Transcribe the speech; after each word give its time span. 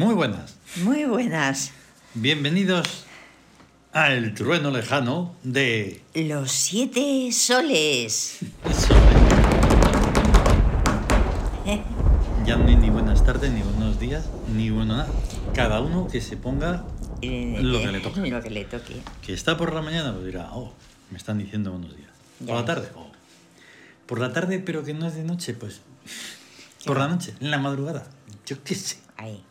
Muy 0.00 0.14
buenas. 0.14 0.56
Muy 0.76 1.04
buenas. 1.04 1.72
Bienvenidos 2.14 3.04
al 3.92 4.32
trueno 4.32 4.70
lejano 4.70 5.34
de... 5.42 6.00
Los 6.14 6.52
siete 6.52 7.30
soles. 7.32 8.38
Ya 12.46 12.56
no 12.56 12.66
hay 12.66 12.76
ni 12.76 12.88
buenas 12.88 13.26
tardes, 13.26 13.52
ni 13.52 13.60
buenos 13.60 14.00
días, 14.00 14.24
ni 14.56 14.70
bueno 14.70 14.96
nada. 14.96 15.12
Cada 15.54 15.82
uno 15.82 16.08
que 16.08 16.22
se 16.22 16.38
ponga 16.38 16.86
Eh, 17.20 17.58
lo 17.60 17.78
que 17.80 17.84
eh, 17.84 17.92
le 17.92 18.00
toca. 18.00 18.20
Lo 18.26 18.42
que 18.42 18.48
le 18.48 18.64
toque. 18.64 19.02
Que 19.20 19.34
está 19.34 19.58
por 19.58 19.74
la 19.74 19.82
mañana, 19.82 20.14
pues 20.14 20.24
dirá, 20.24 20.48
oh, 20.54 20.72
me 21.10 21.18
están 21.18 21.36
diciendo 21.36 21.72
buenos 21.72 21.94
días. 21.94 22.08
Por 22.38 22.56
la 22.56 22.64
tarde, 22.64 22.88
oh. 22.96 23.10
Por 24.06 24.18
la 24.18 24.32
tarde, 24.32 24.60
pero 24.60 24.82
que 24.82 24.94
no 24.94 25.06
es 25.06 25.14
de 25.14 25.24
noche, 25.24 25.52
pues... 25.52 25.82
Por 26.86 26.98
la 26.98 27.06
noche, 27.06 27.34
en 27.38 27.50
la 27.50 27.58
madrugada. 27.58 28.06
Yo 28.46 28.56
qué 28.64 28.74
sé. 28.74 28.96
Ahí. 29.18 29.44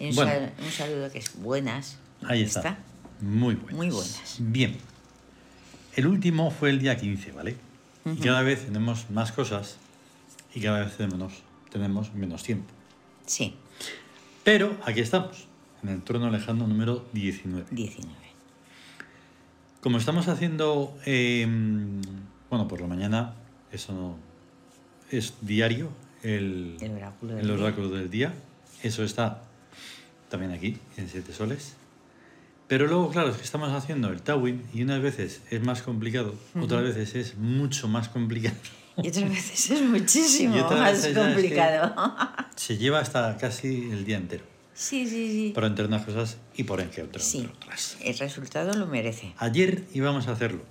Un, 0.00 0.14
Bueno. 0.14 0.30
sal- 0.32 0.52
un 0.64 0.70
saludo 0.70 1.10
que 1.10 1.18
es 1.18 1.36
buenas. 1.40 1.98
Ahí 2.24 2.42
está. 2.42 2.78
Muy 3.20 3.54
buenas. 3.54 3.74
Muy 3.76 3.90
buenas. 3.90 4.36
Bien. 4.38 4.76
El 5.94 6.06
último 6.06 6.50
fue 6.50 6.70
el 6.70 6.78
día 6.80 6.96
15, 6.96 7.32
¿vale? 7.32 7.56
Y 8.04 8.16
cada 8.16 8.42
vez 8.42 8.66
tenemos 8.66 9.10
más 9.10 9.32
cosas 9.32 9.76
y 10.54 10.60
cada 10.60 10.80
vez 10.84 10.96
tenemos, 10.96 11.32
tenemos 11.72 12.12
menos 12.14 12.42
tiempo. 12.42 12.66
Sí, 13.26 13.54
Pero 14.44 14.76
aquí 14.84 15.00
estamos, 15.00 15.46
en 15.82 15.88
el 15.88 16.02
trono 16.02 16.30
lejano 16.30 16.66
número 16.68 17.04
19. 17.12 17.66
19. 17.72 18.14
Como 19.80 19.98
estamos 19.98 20.28
haciendo, 20.28 20.96
eh, 21.04 21.46
bueno, 22.50 22.68
por 22.68 22.80
la 22.80 22.86
mañana, 22.86 23.34
eso 23.72 23.92
no- 23.92 24.16
es 25.10 25.34
diario, 25.40 25.88
el, 26.22 26.76
El 26.80 26.92
oráculo 26.92 27.34
del 27.34 27.40
el 27.50 27.56
día. 27.56 27.64
oráculo 27.66 27.88
del 27.90 28.10
día. 28.10 28.34
Eso 28.82 29.02
está 29.02 29.42
también 30.28 30.52
aquí, 30.52 30.78
en 30.96 31.08
Siete 31.08 31.32
Soles. 31.32 31.74
Pero 32.68 32.86
luego, 32.88 33.10
claro, 33.10 33.28
es 33.30 33.36
que 33.36 33.44
estamos 33.44 33.70
haciendo 33.72 34.08
el 34.08 34.22
Tawin 34.22 34.64
y 34.74 34.82
unas 34.82 35.00
veces 35.00 35.40
es 35.50 35.62
más 35.62 35.82
complicado, 35.82 36.34
otras 36.60 36.82
veces 36.82 37.14
es 37.14 37.36
mucho 37.38 37.86
más 37.88 38.08
complicado. 38.08 38.56
Y 39.02 39.08
otras 39.08 39.28
veces 39.28 39.70
es 39.70 39.82
muchísimo 39.82 40.56
más 40.70 41.02
ya 41.02 41.08
es 41.10 41.14
que- 41.14 41.14
complicado. 41.14 41.94
Se 42.56 42.76
lleva 42.78 42.98
hasta 43.00 43.36
casi 43.36 43.90
el 43.92 44.04
día 44.04 44.16
entero, 44.16 44.44
sí, 44.74 45.06
sí, 45.06 45.30
sí. 45.30 45.52
por 45.54 45.64
entre 45.64 45.84
unas 45.84 46.04
cosas 46.04 46.38
y 46.56 46.64
por 46.64 46.80
entre 46.80 47.02
otras. 47.04 47.22
Sí, 47.24 47.48
otras. 47.62 47.98
el 48.02 48.18
resultado 48.18 48.72
lo 48.72 48.86
merece. 48.86 49.32
Ayer 49.38 49.84
íbamos 49.94 50.26
a 50.26 50.32
hacerlo, 50.32 50.62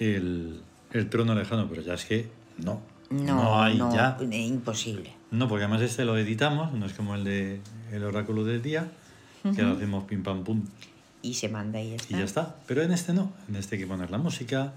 el, 0.00 0.60
el 0.90 1.08
trono 1.08 1.34
lejano, 1.34 1.66
pero 1.68 1.80
ya 1.82 1.94
es 1.94 2.04
que 2.04 2.28
no. 2.58 2.82
No, 3.10 3.62
hay 3.62 3.78
no, 3.78 3.94
ya. 3.94 4.18
eh, 4.20 4.36
imposible. 4.38 5.14
No, 5.32 5.48
porque 5.48 5.64
además 5.64 5.82
este 5.82 6.04
lo 6.04 6.16
editamos, 6.16 6.72
no 6.72 6.86
es 6.86 6.92
como 6.92 7.14
el 7.16 7.24
de 7.24 7.60
el 7.90 8.04
oráculo 8.04 8.44
del 8.44 8.62
día, 8.62 8.90
que 9.42 9.62
lo 9.62 9.72
hacemos 9.72 10.04
pim 10.04 10.22
pam 10.22 10.44
pum 10.44 10.62
Y 11.22 11.34
se 11.34 11.48
manda 11.48 11.80
y 11.80 11.90
ya 11.90 11.96
está. 11.96 12.14
y 12.14 12.18
ya 12.18 12.24
está. 12.24 12.56
Pero 12.66 12.82
en 12.82 12.92
este 12.92 13.12
no, 13.12 13.32
en 13.48 13.56
este 13.56 13.76
hay 13.76 13.82
que 13.82 13.86
poner 13.88 14.10
la 14.10 14.18
música, 14.18 14.72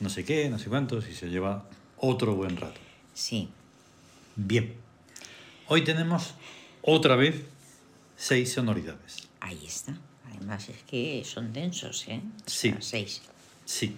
no 0.00 0.08
sé 0.08 0.24
qué, 0.24 0.48
no 0.50 0.58
sé 0.58 0.68
cuántos, 0.68 1.08
y 1.08 1.14
se 1.14 1.28
lleva 1.30 1.64
otro 1.96 2.34
buen 2.36 2.56
rato. 2.56 2.80
Sí, 3.14 3.48
Bien. 4.36 4.74
Hoy 5.66 5.82
tenemos 5.82 6.34
otra 6.82 7.16
vez 7.16 7.42
seis 8.16 8.52
sonoridades. 8.52 9.26
ahí 9.40 9.66
está. 9.66 9.94
Además 10.30 10.68
es 10.68 10.82
que 10.84 11.24
son 11.24 11.52
densos, 11.52 12.06
¿eh? 12.08 12.20
O 12.24 12.42
Sí. 12.48 12.72
seis. 12.78 13.22
Sí. 13.64 13.96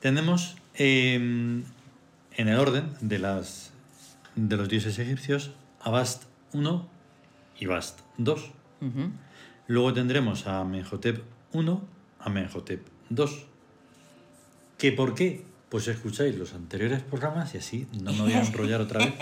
Tenemos 0.00 0.56
eh, 0.74 1.14
en 1.14 1.64
el 2.48 2.58
orden 2.58 2.92
de, 3.00 3.18
las, 3.20 3.70
de 4.36 4.56
los 4.56 4.68
dioses 4.68 4.98
egipcios 4.98 5.52
a 5.80 5.90
Bast 5.90 6.24
1 6.52 6.88
y 7.58 7.66
Bast 7.66 8.00
2. 8.18 8.40
Ujú. 8.80 9.10
Luego 9.66 9.92
tendremos 9.94 10.46
a 10.46 10.60
Amenhotep 10.60 11.22
1, 11.52 11.84
a 12.20 12.24
Amenhotep 12.26 12.86
2. 13.10 13.46
¿Qué 14.78 14.92
por 14.92 15.14
qué? 15.14 15.44
Pues 15.68 15.88
escucháis 15.88 16.36
los 16.36 16.52
anteriores 16.54 17.02
programas 17.02 17.54
y 17.54 17.58
así 17.58 17.86
no 18.00 18.12
me 18.12 18.20
voy 18.22 18.32
a 18.34 18.42
enrollar 18.42 18.80
otra 18.80 19.04
vez, 19.04 19.14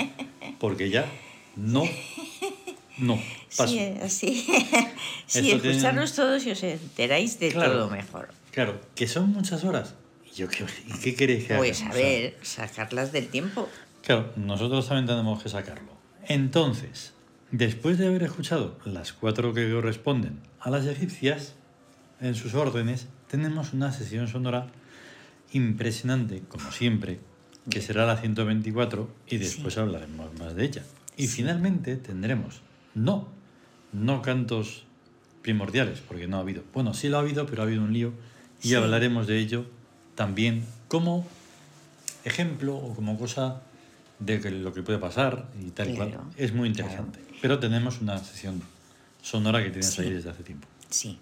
porque 0.58 0.90
ya 0.90 1.06
no, 1.56 1.84
no, 2.98 3.18
paso. 3.56 3.72
Sí, 4.08 4.46
sí, 5.26 5.50
escucharlos 5.52 6.14
todos 6.14 6.44
y 6.46 6.50
os 6.50 6.62
enteráis 6.62 7.38
de 7.38 7.50
Claro. 7.52 7.72
todo 7.72 7.90
mejor. 7.90 8.28
Claro, 8.50 8.80
que 8.94 9.06
son 9.06 9.30
muchas 9.32 9.64
horas. 9.64 9.94
¿Y 10.30 10.34
yo 10.36 10.48
qué, 10.48 10.64
y 10.88 10.92
qué 11.00 11.14
queréis 11.14 11.44
que 11.46 11.54
Pues 11.56 11.82
a 11.82 11.90
ver, 11.92 12.36
sacarlas 12.42 13.12
del 13.12 13.28
tiempo. 13.28 13.68
Claro, 14.02 14.32
nosotros 14.36 14.86
también 14.88 15.06
tenemos 15.06 15.42
que 15.42 15.48
sacarlo. 15.48 15.92
Entonces, 16.26 17.14
después 17.50 17.98
de 17.98 18.06
haber 18.08 18.22
escuchado 18.24 18.78
las 18.84 19.12
cuatro 19.12 19.52
que 19.54 19.70
corresponden 19.70 20.40
a 20.60 20.70
las 20.70 20.86
egipcias, 20.86 21.54
en 22.20 22.34
sus 22.34 22.54
órdenes, 22.54 23.08
tenemos 23.28 23.72
una 23.72 23.90
sesión 23.92 24.28
sonora 24.28 24.68
impresionante, 25.52 26.42
como 26.48 26.70
siempre, 26.72 27.20
que 27.68 27.80
será 27.80 28.06
la 28.06 28.16
124 28.16 29.08
y 29.28 29.38
después 29.38 29.74
Sí. 29.74 29.80
hablaremos 29.80 30.36
más 30.38 30.54
de 30.54 30.64
ella. 30.64 30.82
Y 31.16 31.26
finalmente 31.26 31.96
tendremos, 31.96 32.62
no, 32.94 33.28
no 33.92 34.22
cantos 34.22 34.84
primordiales, 35.42 36.00
porque 36.00 36.26
no 36.26 36.36
ha 36.38 36.40
habido. 36.40 36.62
Bueno, 36.72 36.94
sí 36.94 37.08
lo 37.08 37.18
ha 37.18 37.20
habido, 37.20 37.46
pero 37.46 37.62
ha 37.62 37.66
habido 37.66 37.82
un 37.82 37.92
lío 37.92 38.12
y 38.62 38.68
Sí. 38.68 38.74
hablaremos 38.74 39.26
de 39.26 39.38
ello 39.38 39.66
también 40.14 40.64
como 40.88 41.26
ejemplo 42.24 42.76
o 42.76 42.94
como 42.94 43.18
cosa 43.18 43.62
de 44.24 44.50
lo 44.50 44.72
que 44.72 44.82
puede 44.82 44.98
pasar 44.98 45.48
y 45.60 45.70
tal 45.70 45.90
y 45.90 45.96
cual. 45.96 46.20
Es 46.36 46.52
muy 46.52 46.68
interesante. 46.68 47.18
Pero 47.40 47.58
tenemos 47.58 48.00
una 48.00 48.18
sesión 48.18 48.62
sonora 49.22 49.62
que 49.62 49.70
tienes 49.70 49.90
Sí. 49.90 50.02
ahí 50.02 50.10
desde 50.10 50.30
hace 50.30 50.42
tiempo. 50.42 50.66
Sí, 50.90 51.18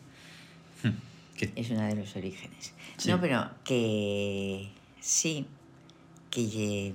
¿Qué? 1.36 1.52
es 1.56 1.70
uno 1.70 1.86
de 1.86 1.94
los 1.96 2.14
orígenes. 2.16 2.72
Sí. 2.98 3.08
No, 3.08 3.20
pero 3.20 3.48
que 3.64 4.68
sí, 5.00 5.46
que 6.30 6.46
ye- 6.48 6.92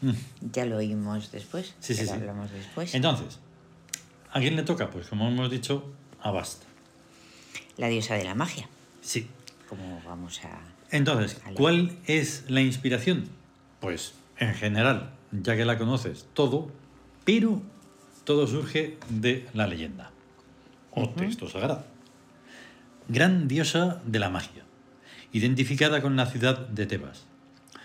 Mm. 0.00 0.12
ya 0.52 0.64
lo 0.66 0.76
oímos 0.78 1.30
después. 1.32 1.74
Sí, 1.80 1.94
sí, 1.94 2.04
lo 2.06 2.12
hablamos 2.12 2.50
después. 2.50 2.94
Entonces, 2.94 3.38
¿a 4.32 4.40
quién 4.40 4.56
le 4.56 4.62
toca? 4.62 4.90
Pues 4.90 5.06
como 5.08 5.28
hemos 5.28 5.50
dicho, 5.50 5.92
a 6.22 6.30
Bast. 6.30 6.62
La 7.76 7.88
diosa 7.88 8.14
de 8.14 8.24
la 8.24 8.34
magia. 8.34 8.68
Sí. 9.02 9.26
Como 9.68 10.00
vamos 10.04 10.40
a. 10.44 10.60
Entonces. 10.90 11.40
¿cuál 11.54 11.96
es 12.06 12.44
la 12.48 12.60
inspiración? 12.60 13.28
Pues, 13.80 14.14
en 14.38 14.54
general, 14.54 15.10
ya 15.42 15.56
que 15.56 15.64
la 15.64 15.78
conoces, 15.78 16.26
todo, 16.34 16.70
pero 17.24 17.62
todo 18.24 18.46
surge 18.46 18.98
de 19.08 19.46
la 19.52 19.66
leyenda 19.66 20.10
o 20.92 21.08
texto 21.08 21.48
sagrado. 21.48 21.84
Gran 23.08 23.48
diosa 23.48 24.00
de 24.06 24.18
la 24.18 24.30
magia, 24.30 24.64
identificada 25.32 26.00
con 26.00 26.16
la 26.16 26.26
ciudad 26.26 26.68
de 26.68 26.86
Tebas. 26.86 27.26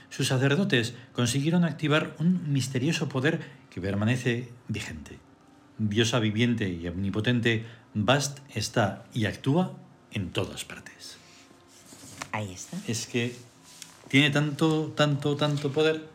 Sus 0.09 0.27
sacerdotes 0.27 0.95
consiguieron 1.13 1.63
activar 1.63 2.15
un 2.19 2.51
misterioso 2.51 3.09
poder 3.09 3.41
que 3.69 3.81
permanece 3.81 4.49
vigente. 4.67 5.19
Diosa 5.77 6.19
viviente 6.19 6.69
y 6.69 6.87
omnipotente, 6.87 7.65
Bast 7.93 8.39
está 8.53 9.05
y 9.13 9.25
actúa 9.25 9.73
en 10.11 10.31
todas 10.31 10.65
partes 10.65 11.17
Ahí 12.31 12.53
está. 12.53 12.77
es 12.87 13.07
que 13.07 13.35
tiene 14.07 14.29
tanto, 14.29 14.93
tanto, 14.95 15.35
tanto 15.35 15.71
poder 15.71 16.07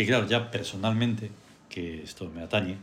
que, 0.00 0.06
claro, 0.06 0.26
ya 0.26 0.50
personalmente, 0.50 1.30
que 1.68 2.02
esto 2.02 2.30
me 2.30 2.42
atañe, 2.42 2.78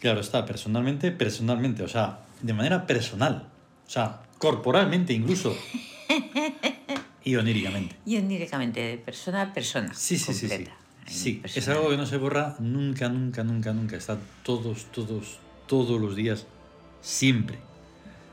claro, 0.00 0.20
está 0.20 0.44
personalmente, 0.44 1.12
personalmente, 1.12 1.84
o 1.84 1.88
sea, 1.88 2.18
de 2.40 2.52
manera 2.52 2.84
personal, 2.84 3.48
o 3.86 3.90
sea, 3.90 4.22
corporalmente 4.38 5.12
incluso, 5.12 5.56
y 7.24 7.36
oníricamente. 7.36 7.94
Y 8.04 8.16
oníricamente, 8.16 8.80
de 8.80 8.98
persona 8.98 9.42
a 9.42 9.52
persona. 9.52 9.94
Sí, 9.94 10.18
sí, 10.18 10.34
sí, 10.34 10.34
sí. 10.34 10.48
completa. 10.48 10.76
Ahí, 11.06 11.14
Sí, 11.14 11.42
es 11.44 11.68
algo 11.68 11.90
que 11.90 11.96
no 11.96 12.06
se 12.06 12.16
borra 12.16 12.56
nunca, 12.58 13.08
nunca, 13.08 13.44
nunca, 13.44 13.72
nunca. 13.72 13.96
Está 13.96 14.18
todos, 14.42 14.86
todos, 14.86 15.38
todos 15.68 16.00
los 16.00 16.16
días, 16.16 16.46
siempre. 17.02 17.58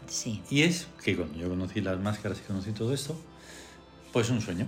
Sí. 0.07 0.41
Y 0.49 0.63
es 0.63 0.87
que 1.03 1.15
cuando 1.15 1.37
yo 1.37 1.47
conocí 1.47 1.81
las 1.81 1.99
máscaras 1.99 2.39
y 2.39 2.47
conocí 2.47 2.71
todo 2.71 2.91
esto, 2.91 3.15
pues 4.11 4.31
un 4.31 4.41
sueño. 4.41 4.67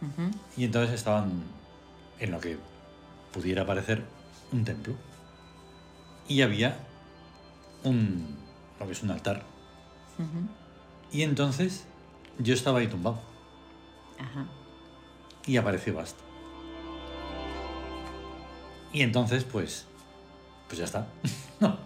Ujú. 0.00 0.30
Y 0.56 0.64
entonces 0.64 0.94
estaban 0.94 1.42
en 2.18 2.30
lo 2.30 2.40
que 2.40 2.58
pudiera 3.32 3.66
parecer 3.66 4.04
un 4.52 4.64
templo. 4.64 4.94
Y 6.28 6.42
había 6.42 6.78
un, 7.82 8.36
lo 8.80 8.86
que 8.86 8.92
es 8.92 9.02
un 9.02 9.10
altar. 9.10 9.42
Y 11.12 11.22
entonces 11.22 11.84
yo 12.38 12.54
estaba 12.54 12.78
ahí 12.78 12.86
tumbado. 12.88 13.20
Ajá. 14.18 14.46
Y 15.46 15.56
apareció 15.56 15.94
Bast. 15.94 16.16
Y 18.92 19.02
entonces, 19.02 19.44
pues, 19.44 19.86
pues 20.68 20.78
ya 20.78 20.84
está. 20.84 21.06
no. 21.60 21.76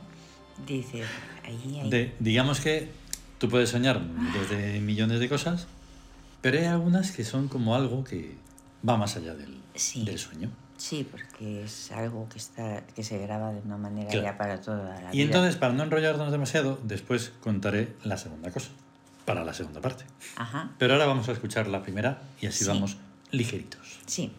Dice, 0.66 1.02
ahí, 1.44 1.80
ahí. 1.82 1.90
De- 1.90 2.14
digamos 2.18 2.60
que 2.60 2.90
tú 3.38 3.48
puedes 3.48 3.70
soñar 3.70 4.00
desde 4.32 4.80
millones 4.80 5.20
de 5.20 5.28
cosas, 5.28 5.66
pero 6.42 6.58
hay 6.58 6.66
algunas 6.66 7.12
que 7.12 7.24
son 7.24 7.48
como 7.48 7.74
algo 7.74 8.04
que 8.04 8.36
va 8.86 8.96
más 8.96 9.16
allá 9.16 9.34
del, 9.34 9.58
Sí. 9.78 10.04
del 10.04 10.18
sueño. 10.18 10.50
Sí, 10.76 11.06
porque 11.10 11.64
es 11.64 11.90
algo 11.90 12.28
que 12.28 12.38
está 12.38 12.86
que 12.94 13.02
se 13.02 13.18
graba 13.18 13.52
de 13.52 13.60
una 13.62 13.76
manera 13.76 14.08
Claro. 14.10 14.24
ya 14.26 14.38
para 14.38 14.60
toda 14.60 14.84
la 14.84 14.98
vida. 15.00 15.10
Y 15.12 15.22
entonces, 15.22 15.56
para 15.56 15.72
no 15.72 15.82
enrollarnos 15.82 16.30
demasiado, 16.30 16.78
después 16.84 17.32
contaré 17.40 17.96
la 18.04 18.16
segunda 18.16 18.50
cosa, 18.52 18.68
para 19.24 19.42
la 19.44 19.54
segunda 19.54 19.80
parte. 19.80 20.04
Ajá. 20.36 20.70
Pero 20.78 20.92
ahora 20.94 21.06
vamos 21.06 21.28
a 21.28 21.32
escuchar 21.32 21.66
la 21.66 21.82
primera 21.82 22.22
y 22.40 22.46
así 22.46 22.64
Sí. 22.64 22.70
vamos 22.70 22.96
ligeritos. 23.32 23.98
Sí. 24.06 24.30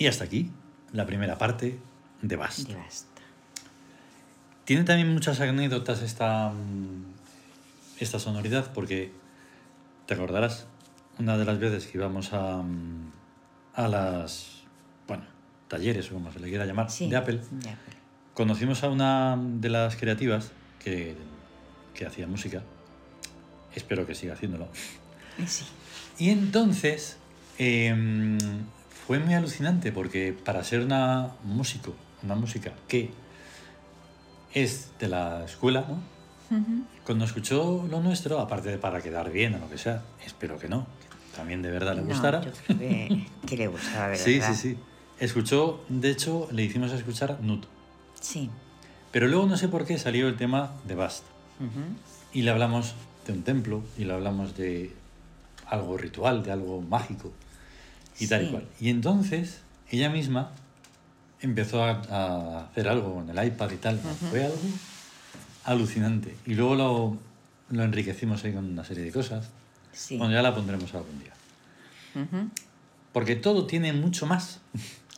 Y 0.00 0.06
hasta 0.06 0.24
aquí 0.24 0.50
la 0.92 1.04
primera 1.06 1.36
parte 1.36 1.78
de 2.22 2.36
Bast. 2.36 2.66
de 2.66 2.74
basta. 2.74 3.06
Tiene 4.64 4.82
también 4.84 5.12
muchas 5.12 5.38
anécdotas 5.40 6.00
esta, 6.00 6.50
mm, 6.50 7.04
esta 8.00 8.18
sonoridad 8.18 8.72
porque 8.72 9.12
te 10.06 10.14
acordarás, 10.14 10.66
una 11.18 11.36
de 11.36 11.44
las 11.44 11.58
veces 11.58 11.86
que 11.86 11.98
íbamos 11.98 12.32
a, 12.32 12.62
mm, 12.62 13.12
a 13.74 13.88
las, 13.88 14.62
bueno, 15.06 15.24
talleres 15.68 16.10
o 16.10 16.14
como 16.14 16.32
se 16.32 16.40
le 16.40 16.48
quiera 16.48 16.64
llamar, 16.64 16.90
Sí, 16.90 17.10
de 17.10 17.16
Apple, 17.16 17.40
de 17.50 17.68
Apple. 17.70 17.94
conocimos 18.32 18.82
a 18.84 18.88
una 18.88 19.36
de 19.38 19.68
las 19.68 19.96
creativas 19.96 20.50
que, 20.82 21.14
que 21.92 22.06
hacía 22.06 22.26
música. 22.26 22.62
Espero 23.74 24.06
que 24.06 24.14
siga 24.14 24.32
haciéndolo. 24.32 24.66
Sí. 25.46 25.64
Y 26.18 26.30
entonces 26.30 27.18
em, 27.58 28.38
fue 29.06 29.18
muy 29.18 29.34
alucinante 29.34 29.92
porque 29.92 30.32
para 30.32 30.62
ser 30.64 30.80
una 30.80 31.30
músico, 31.44 31.94
una 32.22 32.34
música 32.34 32.72
que 32.88 33.10
es 34.54 34.90
de 34.98 35.08
la 35.08 35.44
escuela, 35.44 35.84
¿no? 35.88 35.98
Cuando 37.06 37.24
escuchó 37.24 37.86
lo 37.88 38.00
nuestro, 38.00 38.40
aparte 38.40 38.70
de 38.70 38.78
para 38.78 39.00
quedar 39.00 39.30
bien 39.30 39.54
o 39.54 39.58
lo 39.58 39.70
que 39.70 39.78
sea, 39.78 40.02
espero 40.26 40.58
que 40.58 40.68
no, 40.68 40.84
que 41.00 41.36
también 41.36 41.62
de 41.62 41.70
verdad 41.70 41.94
le 41.94 42.02
No, 42.02 42.08
gustara. 42.08 42.40
yo 42.40 42.50
creo 42.66 42.78
que, 42.78 43.26
que 43.46 43.56
le 43.56 43.68
gustaba, 43.68 44.08
¿verdad? 44.08 44.22
Sí, 44.24 44.40
sí, 44.40 44.54
sí. 44.54 44.78
Escuchó, 45.20 45.84
de 45.88 46.10
hecho, 46.10 46.48
le 46.50 46.64
hicimos 46.64 46.90
escuchar 46.92 47.38
Nut. 47.42 47.66
Sí. 48.20 48.50
Pero 49.12 49.28
luego 49.28 49.46
no 49.46 49.56
sé 49.56 49.68
por 49.68 49.84
qué 49.86 49.98
salió 49.98 50.26
el 50.28 50.36
tema 50.36 50.72
de 50.86 50.94
Bast. 50.94 51.24
Y 52.32 52.42
le 52.42 52.50
hablamos 52.50 52.94
de 53.26 53.32
un 53.34 53.42
templo 53.42 53.82
y 53.98 54.04
le 54.04 54.14
hablamos 54.14 54.56
de 54.56 54.92
algo 55.66 55.96
ritual, 55.98 56.42
de 56.42 56.50
algo 56.52 56.80
mágico 56.80 57.32
y 58.20 58.26
tal 58.28 58.42
y 58.42 58.46
Sí. 58.46 58.50
cual. 58.52 58.68
Y 58.80 58.90
entonces 58.90 59.60
ella 59.90 60.08
misma 60.10 60.52
empezó 61.40 61.82
a, 61.84 61.90
a 62.10 62.64
hacer 62.66 62.88
algo 62.88 63.14
con 63.14 63.30
el 63.30 63.46
iPad 63.46 63.70
y 63.72 63.76
tal. 63.76 63.98
Fue 63.98 64.44
algo 64.44 64.56
alucinante. 65.64 66.36
Y 66.46 66.54
luego 66.54 66.74
lo, 66.74 67.18
lo 67.70 67.82
enriquecimos 67.82 68.44
ahí 68.44 68.52
con 68.52 68.64
una 68.64 68.84
serie 68.84 69.04
de 69.04 69.12
cosas. 69.12 69.50
Sí. 69.92 70.16
Bueno, 70.16 70.32
ya 70.34 70.42
la 70.42 70.54
pondremos 70.54 70.92
algún 70.94 71.18
día. 71.18 71.32
Porque 73.12 73.36
todo 73.36 73.66
tiene 73.66 73.92
mucho 73.92 74.26
más. 74.26 74.60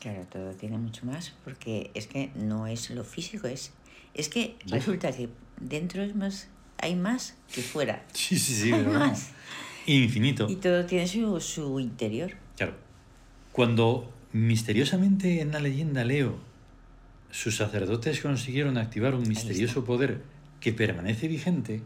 Claro, 0.01 0.27
todo 0.33 0.51
tiene 0.55 0.79
mucho 0.79 1.07
más, 1.07 1.33
porque 1.45 1.91
es 1.95 2.07
que 2.09 2.33
no 2.35 2.67
es 2.67 2.91
lo 2.91 3.05
físico, 3.05 3.47
es, 3.47 3.71
es 4.15 4.29
que 4.29 4.57
Uf. 4.67 4.73
resulta 4.73 5.13
que 5.13 5.29
dentro 5.61 6.03
es 6.03 6.17
más, 6.17 6.49
hay 6.79 6.97
más 6.97 7.35
que 7.55 7.63
fuera. 7.63 8.05
Sí, 8.13 8.37
sí, 8.37 8.55
sí, 8.55 8.73
Hay 8.73 8.83
más. 8.85 9.29
Infinito. 9.87 10.49
Y 10.51 10.57
todo 10.57 10.85
tiene 10.87 11.07
su, 11.07 11.41
su 11.41 11.79
interior. 11.79 12.33
Claro. 12.57 12.75
Cuando 13.53 14.13
misteriosamente 14.33 15.41
en 15.41 15.53
la 15.53 15.61
leyenda 15.61 16.05
leo, 16.05 16.39
sus 17.31 17.57
sacerdotes 17.57 18.21
consiguieron 18.21 18.79
activar 18.79 19.15
un 19.15 19.29
misterioso 19.29 19.85
poder 19.85 20.23
que 20.61 20.73
permanece 20.73 21.29
vigente, 21.29 21.83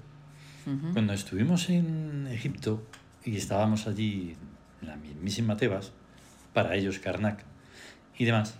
cuando 0.93 1.13
estuvimos 1.13 1.69
en 1.71 2.27
Egipto 2.29 2.85
y 3.25 3.37
estábamos 3.37 3.87
allí 3.87 4.37
en 4.83 4.89
la 4.89 4.97
mismísima 4.97 5.57
Tebas, 5.57 5.93
para 6.53 6.75
ellos 6.75 6.99
Karnak 6.99 7.45
y 8.19 8.25
demás, 8.25 8.57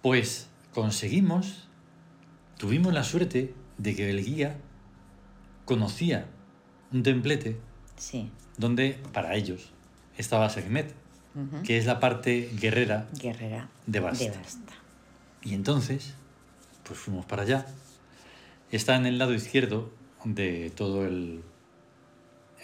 pues 0.00 0.48
conseguimos, 0.72 1.68
tuvimos 2.56 2.94
la 2.94 3.04
suerte 3.04 3.54
de 3.76 3.94
que 3.94 4.08
el 4.08 4.24
guía 4.24 4.56
conocía 5.66 6.26
un 6.90 7.02
templete 7.02 7.58
Sí. 7.96 8.30
donde 8.56 8.98
para 9.12 9.34
ellos 9.34 9.72
estaba 10.16 10.48
Sekhmet, 10.48 10.94
Que 11.64 11.78
es 11.78 11.86
la 11.86 11.98
parte 11.98 12.50
guerrera 12.60 13.08
Guerrera 13.18 13.68
de 13.86 14.00
Basta. 14.00 14.24
de 14.24 14.30
Basta. 14.36 14.72
Y 15.42 15.54
entonces, 15.54 16.14
pues 16.84 16.98
fuimos 16.98 17.24
para 17.24 17.42
allá. 17.42 17.66
Está 18.70 18.96
en 18.96 19.06
el 19.06 19.18
lado 19.18 19.32
izquierdo 19.34 19.90
de 20.24 20.70
todo 20.76 21.06
el, 21.06 21.42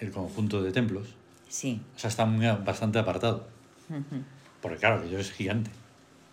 el 0.00 0.10
conjunto 0.10 0.62
de 0.62 0.70
templos. 0.72 1.08
Sí. 1.48 1.80
O 1.96 1.98
sea, 1.98 2.08
está 2.08 2.26
muy, 2.26 2.46
bastante 2.64 2.98
apartado. 2.98 3.48
Porque 4.60 4.78
claro, 4.78 5.02
que 5.02 5.10
yo 5.10 5.18
es 5.18 5.32
gigante. 5.32 5.70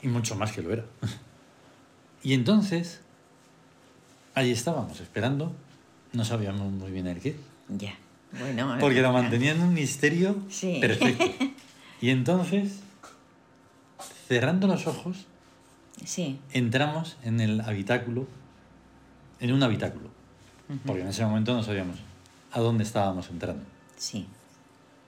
Y 0.02 0.08
mucho 0.08 0.36
más 0.36 0.52
que 0.52 0.62
lo 0.62 0.74
era. 0.74 0.86
y 2.24 2.34
entonces, 2.34 3.00
allí 4.34 4.52
estábamos 4.52 5.00
esperando. 5.00 5.54
No 6.14 6.26
sabíamos 6.26 6.72
muy 6.72 6.92
bien 6.92 7.08
el 7.08 7.20
qué. 7.20 7.36
Ya. 7.70 7.96
Bueno. 8.40 8.76
Porque 8.80 9.02
lo 9.02 9.14
mantenían 9.14 9.62
un 9.62 9.74
misterio 9.74 10.36
Sí. 10.50 10.80
perfecto. 10.82 11.24
Y 12.06 12.12
entonces, 12.12 12.82
cerrando 14.28 14.68
los 14.68 14.86
ojos, 14.86 15.26
Sí. 16.06 16.40
entramos 16.54 17.18
en 17.24 17.40
el 17.42 17.62
habitáculo, 17.62 18.28
en 19.40 19.52
un 19.52 19.64
habitáculo. 19.64 20.10
Porque 20.86 21.02
en 21.02 21.08
ese 21.08 21.26
momento 21.26 21.56
no 21.56 21.64
sabíamos 21.64 21.98
a 22.52 22.60
dónde 22.60 22.84
estábamos 22.84 23.32
entrando. 23.32 23.64
Sí. 23.98 24.28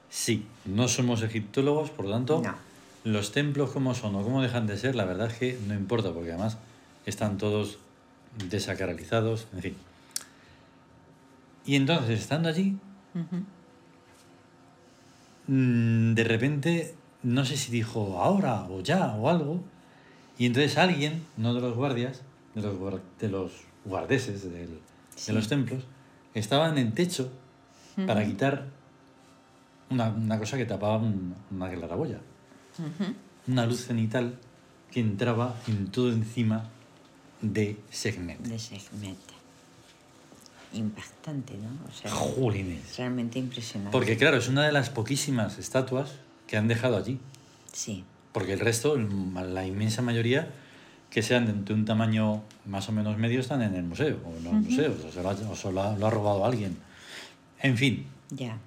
Sí, 0.10 0.48
no 0.66 0.88
somos 0.88 1.22
egiptólogos, 1.22 1.92
por 1.92 2.06
lo 2.06 2.12
tanto, 2.14 2.42
No. 2.42 2.56
los 3.04 3.32
templos 3.32 3.70
como 3.70 3.94
son 3.94 4.16
o 4.16 4.24
cómo 4.24 4.42
dejan 4.42 4.66
de 4.66 4.76
ser, 4.76 4.96
la 4.96 5.06
verdad 5.06 5.28
es 5.30 5.38
que 5.38 5.60
no 5.68 5.76
importa, 5.76 6.12
porque 6.14 6.32
además 6.32 6.58
están 7.06 7.38
todos 7.38 7.78
desacralizados, 8.50 9.46
en 9.54 9.62
fin. 9.62 9.76
Y 11.64 11.76
entonces, 11.76 12.20
estando 12.22 12.50
allí, 12.50 12.76
de 15.48 16.24
repente, 16.24 16.94
no 17.24 17.46
sé 17.46 17.56
si 17.58 17.72
dijo 17.72 18.22
ahora 18.22 18.64
o 18.70 18.82
ya 18.82 19.16
o 19.16 19.30
algo, 19.30 19.62
y 20.38 20.46
entonces 20.46 20.78
alguien, 20.78 21.24
uno 21.38 21.54
de 21.54 21.62
los 21.62 21.76
guardias, 21.76 22.22
de 22.56 22.62
los, 22.62 22.76
de 23.20 23.30
los 23.30 23.52
guardeses 23.86 24.44
del- 24.52 24.80
Sí. 25.16 25.28
de 25.28 25.34
los 25.34 25.48
templos, 25.48 25.84
estaba 26.36 26.70
en 26.78 26.94
techo 26.94 27.32
para 28.06 28.24
quitar 28.26 28.68
una, 29.90 30.10
una 30.10 30.38
cosa 30.38 30.58
que 30.58 30.66
tapaba 30.66 30.98
un- 30.98 31.34
una 31.50 31.70
claraboya, 31.72 32.20
una 33.48 33.66
luz 33.66 33.86
cenital 33.86 34.38
que 34.92 35.00
entraba 35.00 35.56
en 35.68 35.88
todo 35.88 36.12
encima 36.12 36.66
de 37.42 37.78
Segment. 37.90 38.42
De 38.42 38.60
Sekhmet. 38.60 39.18
Impactante, 40.78 41.54
¿no? 41.58 41.70
O 41.88 41.92
sea, 41.94 42.12
Jolines. 42.12 42.98
realmente 42.98 43.40
impresionante. 43.40 43.92
Porque 43.92 44.18
claro, 44.18 44.38
es 44.38 44.48
una 44.48 44.66
de 44.66 44.72
las 44.72 44.90
poquísimas 44.90 45.58
estatuas 45.58 46.12
que 46.48 46.58
han 46.58 46.68
dejado 46.68 46.98
allí. 46.98 47.20
Sí. 47.74 48.04
Porque 48.32 48.54
el 48.54 48.60
resto, 48.60 48.96
la 48.98 49.66
inmensa 49.66 50.02
mayoría, 50.02 50.48
que 51.10 51.22
sean 51.24 51.66
de 51.66 51.74
un 51.74 51.86
tamaño 51.86 52.44
más 52.66 52.88
o 52.90 52.92
menos 52.92 53.18
medio, 53.18 53.40
están 53.40 53.62
en 53.62 53.74
el 53.76 53.84
museo. 53.84 54.20
O 54.26 54.36
en 54.38 54.44
los 54.44 54.54
museos, 54.54 55.04
o 55.06 55.12
se, 55.12 55.24
lo 55.24 55.30
ha, 55.30 55.34
o 55.34 55.56
se 55.56 55.72
lo 55.72 55.82
ha- 55.82 55.96
lo 55.98 56.08
ha 56.08 56.10
robado 56.10 56.46
alguien. 56.46 56.78
En 57.62 57.78
fin, 57.78 58.06
Ya. 58.30 58.58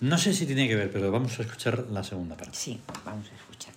no 0.00 0.18
sé 0.18 0.32
si 0.34 0.46
tiene 0.46 0.66
que 0.68 0.74
ver, 0.76 0.90
pero 0.90 1.10
vamos 1.12 1.38
a 1.38 1.42
escuchar 1.42 1.86
la 1.92 2.02
segunda 2.02 2.36
parte. 2.36 2.56
Sí, 2.56 2.80
vamos 3.04 3.26
a 3.30 3.34
escucharla. 3.36 3.75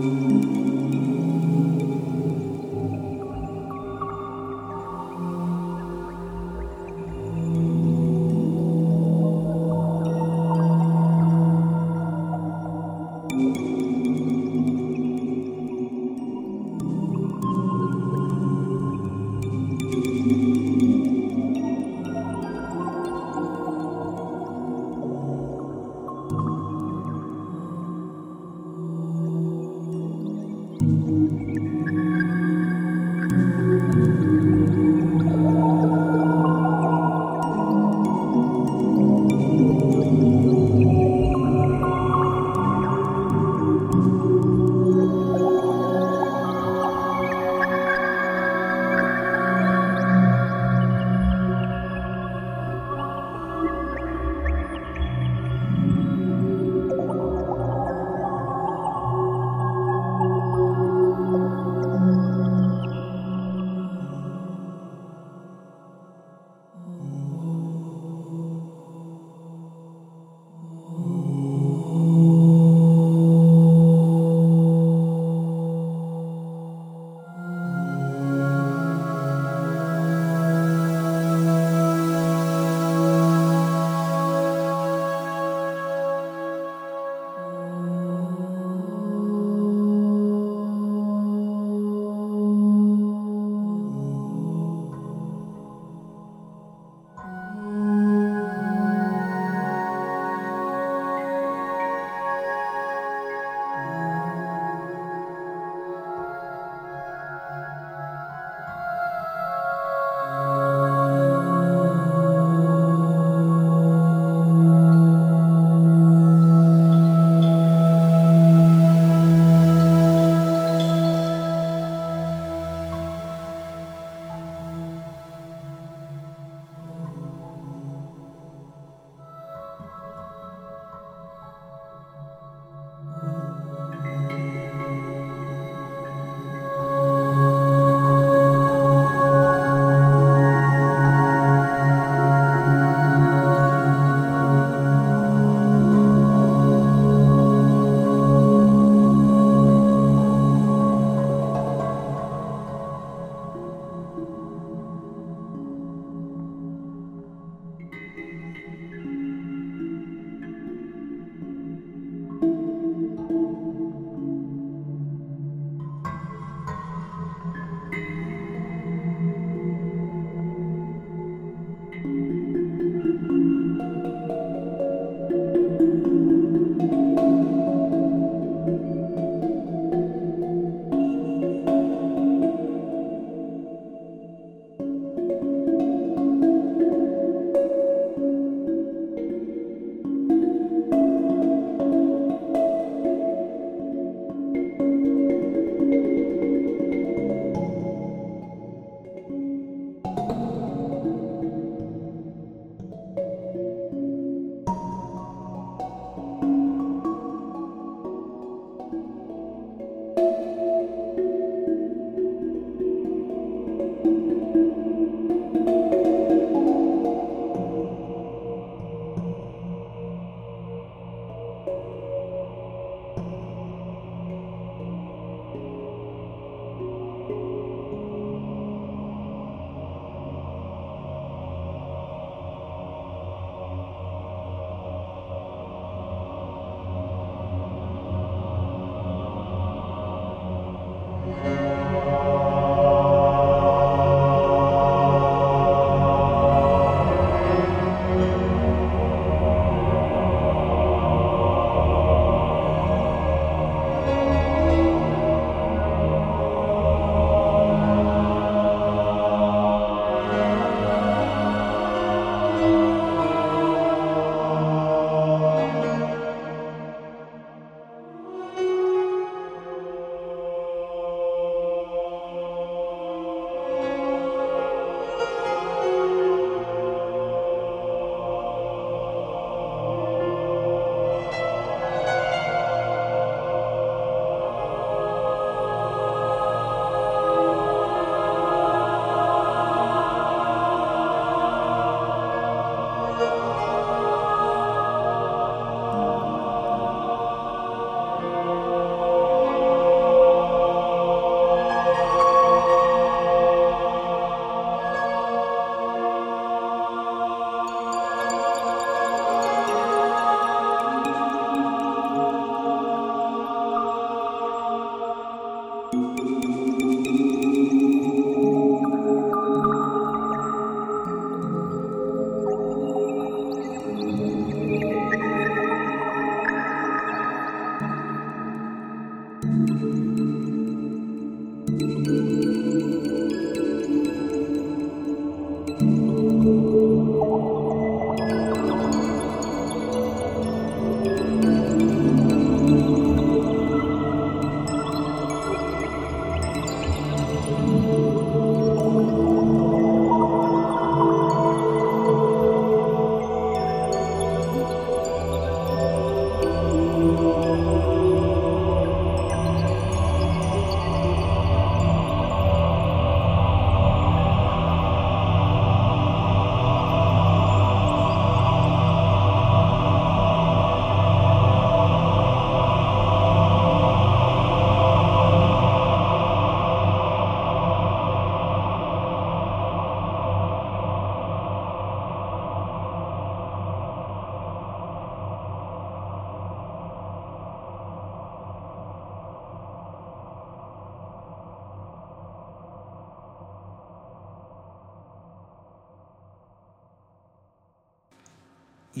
Música 0.00 0.79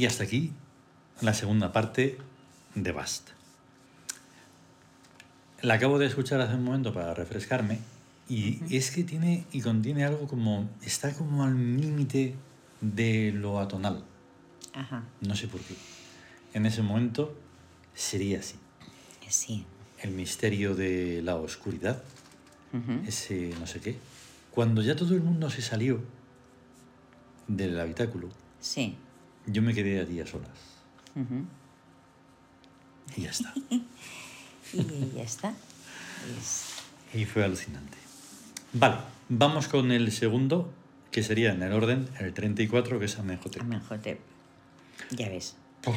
Y 0.00 0.06
hasta 0.06 0.24
aquí 0.24 0.50
la 1.20 1.34
segunda 1.34 1.72
parte 1.74 2.16
de 2.74 2.90
Bast. 2.90 3.28
La 5.60 5.74
acabo 5.74 5.98
de 5.98 6.06
escuchar 6.06 6.40
hace 6.40 6.54
un 6.54 6.64
momento 6.64 6.94
para 6.94 7.12
refrescarme 7.12 7.80
y 8.26 8.60
es 8.74 8.92
que 8.92 9.04
tiene 9.04 9.44
y 9.52 9.60
contiene 9.60 10.06
algo 10.06 10.26
como 10.26 10.70
está 10.82 11.12
como 11.12 11.44
al 11.44 11.76
límite 11.78 12.34
de 12.80 13.32
lo 13.32 13.60
atonal. 13.60 14.02
Ajá. 14.72 15.04
No 15.20 15.36
sé 15.36 15.48
por 15.48 15.60
qué. 15.60 15.74
En 16.54 16.64
ese 16.64 16.80
momento 16.80 17.36
sería 17.92 18.38
así. 18.38 18.54
Sí. 19.28 19.66
El 19.98 20.12
misterio 20.12 20.74
de 20.74 21.20
la 21.22 21.36
oscuridad, 21.36 22.02
Ujú. 22.72 23.06
ese 23.06 23.52
no 23.60 23.66
sé 23.66 23.80
qué. 23.80 23.98
Cuando 24.50 24.80
ya 24.80 24.96
todo 24.96 25.12
el 25.12 25.20
mundo 25.20 25.50
se 25.50 25.60
salió 25.60 26.00
del 27.48 27.78
habitáculo, 27.78 28.30
Sí. 28.60 28.96
Yo 29.46 29.62
me 29.62 29.74
quedé 29.74 30.00
allí 30.00 30.20
a 30.20 30.26
solas. 30.26 30.50
Ujú. 31.16 31.44
Y 33.16 33.22
ya 33.22 33.30
está. 33.30 33.52
Y 34.72 35.16
ya 35.16 35.22
está. 35.24 35.52
Es- 36.38 36.74
Y 37.12 37.24
fue 37.24 37.42
alucinante. 37.42 37.98
Vale, 38.72 38.98
vamos 39.28 39.66
con 39.66 39.90
el 39.90 40.12
segundo, 40.12 40.72
que 41.10 41.24
sería 41.24 41.52
en 41.52 41.62
el 41.64 41.72
orden, 41.72 42.08
el 42.20 42.32
34, 42.32 43.00
que 43.00 43.06
es 43.06 43.18
Amenhotep. 43.18 43.62
Amenhotep. 43.62 44.20
Ya 45.10 45.28
ves. 45.28 45.56
Puf, 45.82 45.96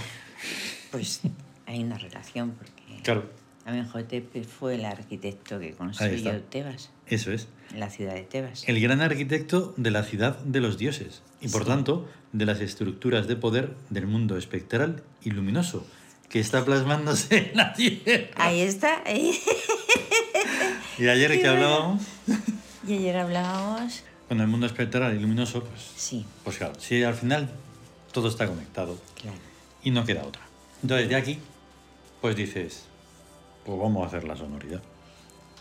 Pues 0.91 1.21
hay 1.67 1.83
una 1.83 1.99
relación 1.99 2.51
porque 2.57 3.01
Claro, 3.03 3.29
Amenhotep 3.65 4.45
fue 4.45 4.75
el 4.75 4.85
arquitecto 4.85 5.59
que 5.59 5.71
construyó 5.73 6.41
Tebas, 6.41 6.89
eso 7.07 7.31
es. 7.31 7.47
la 7.75 7.89
ciudad 7.89 8.13
de 8.13 8.23
Tebas. 8.23 8.63
El 8.67 8.81
gran 8.81 9.01
arquitecto 9.01 9.73
de 9.77 9.89
la 9.91 10.03
ciudad 10.03 10.37
de 10.39 10.59
los 10.59 10.77
dioses 10.77 11.21
y 11.41 11.47
por 11.47 11.63
Sí. 11.63 11.69
tanto 11.69 12.07
de 12.33 12.45
las 12.45 12.59
estructuras 12.59 13.27
de 13.27 13.35
poder 13.37 13.73
del 13.89 14.07
mundo 14.07 14.37
espectral 14.37 15.01
y 15.23 15.31
luminoso 15.31 15.85
que 16.29 16.39
está 16.39 16.65
plasmándose 16.65 17.51
en 17.51 17.57
la 17.57 17.73
Tierra. 17.73 18.27
Ahí 18.35 18.61
está. 18.61 19.01
Y 20.99 21.07
ayer 21.07 21.31
Qué 21.31 21.41
que 21.41 21.49
bueno. 21.49 21.65
hablábamos 21.65 22.01
Y 22.87 22.93
ayer 22.93 23.17
hablábamos. 23.17 24.03
con 24.27 24.39
el 24.41 24.47
mundo 24.47 24.65
espectral 24.67 25.15
y 25.15 25.19
luminoso, 25.19 25.63
pues, 25.63 25.81
Sí, 25.95 26.25
pues 26.43 26.57
claro, 26.57 26.73
si 26.79 27.03
al 27.03 27.15
final 27.15 27.49
todo 28.11 28.27
está 28.29 28.47
conectado 28.47 28.99
claro. 29.19 29.37
y 29.83 29.91
no 29.91 30.05
queda 30.05 30.23
otra. 30.23 30.41
Entonces 30.81 31.09
de 31.09 31.15
aquí, 31.15 31.39
pues 32.21 32.35
dices, 32.35 32.85
pues 33.65 33.79
vamos 33.79 34.03
a 34.03 34.07
hacer 34.07 34.23
la 34.23 34.35
sonoridad. 34.35 34.81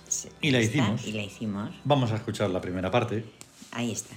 Sí, 0.08 0.28
Y 0.40 0.50
la 0.50 0.58
está, 0.58 0.78
hicimos. 0.78 1.06
Y 1.06 1.12
la 1.12 1.22
hicimos. 1.22 1.70
Vamos 1.84 2.12
a 2.12 2.16
escuchar 2.16 2.50
la 2.50 2.60
primera 2.60 2.90
parte. 2.90 3.24
Ahí 3.70 3.92
está. 3.92 4.14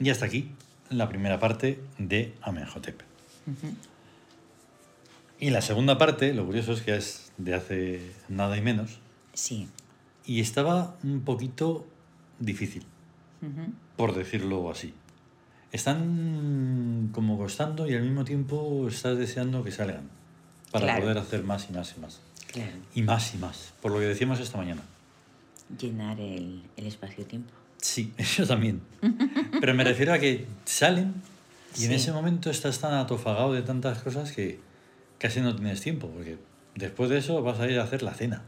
Y 0.00 0.10
hasta 0.10 0.24
aquí 0.26 0.50
la 0.88 1.08
primera 1.08 1.38
parte 1.38 1.80
de 1.98 2.34
Amenhotep. 2.42 3.00
Y 5.38 5.50
la 5.50 5.62
segunda 5.62 5.96
parte, 5.98 6.34
lo 6.34 6.44
curioso 6.44 6.72
es 6.72 6.82
que 6.82 6.96
es 6.96 7.32
de 7.38 7.54
hace 7.54 8.12
nada 8.28 8.56
y 8.56 8.60
menos, 8.62 8.98
Sí. 9.32 9.68
y 10.26 10.40
estaba 10.40 10.96
un 11.02 11.22
poquito 11.22 11.86
difícil, 12.38 12.84
por 13.96 14.14
decirlo 14.14 14.70
así. 14.70 14.92
Están 15.72 17.10
como 17.12 17.38
costando 17.38 17.88
y 17.88 17.94
al 17.94 18.02
mismo 18.02 18.24
tiempo 18.24 18.88
estás 18.88 19.16
deseando 19.16 19.62
que 19.62 19.70
salgan 19.70 20.08
para 20.72 20.86
Claro. 20.86 21.02
poder 21.02 21.18
hacer 21.18 21.44
más 21.44 21.68
y 21.70 21.72
más 21.72 21.94
y 21.96 22.00
más. 22.00 22.20
Claro. 22.52 22.72
Y 22.94 23.02
más 23.02 23.34
y 23.34 23.38
más, 23.38 23.72
por 23.80 23.92
lo 23.92 23.98
que 23.98 24.06
decíamos 24.06 24.40
esta 24.40 24.58
mañana. 24.58 24.82
Llenar 25.78 26.18
el, 26.20 26.64
el 26.76 26.86
espacio-tiempo. 26.86 27.52
Sí, 27.80 28.12
eso 28.18 28.46
también. 28.46 28.80
Pero 29.60 29.74
me 29.74 29.84
refiero 29.84 30.12
a 30.12 30.18
que 30.18 30.46
salen 30.64 31.14
y 31.76 31.84
en 31.84 31.90
Sí. 31.90 31.94
ese 31.94 32.12
momento 32.12 32.50
estás 32.50 32.78
tan 32.80 32.94
atofagado 32.94 33.52
de 33.52 33.62
tantas 33.62 33.98
cosas 34.02 34.32
que 34.32 34.58
casi 35.18 35.40
no 35.40 35.54
tienes 35.54 35.80
tiempo, 35.80 36.08
porque 36.08 36.38
después 36.74 37.10
de 37.10 37.18
eso 37.18 37.42
vas 37.42 37.60
a 37.60 37.68
ir 37.68 37.78
a 37.78 37.84
hacer 37.84 38.02
la 38.02 38.14
cena. 38.14 38.42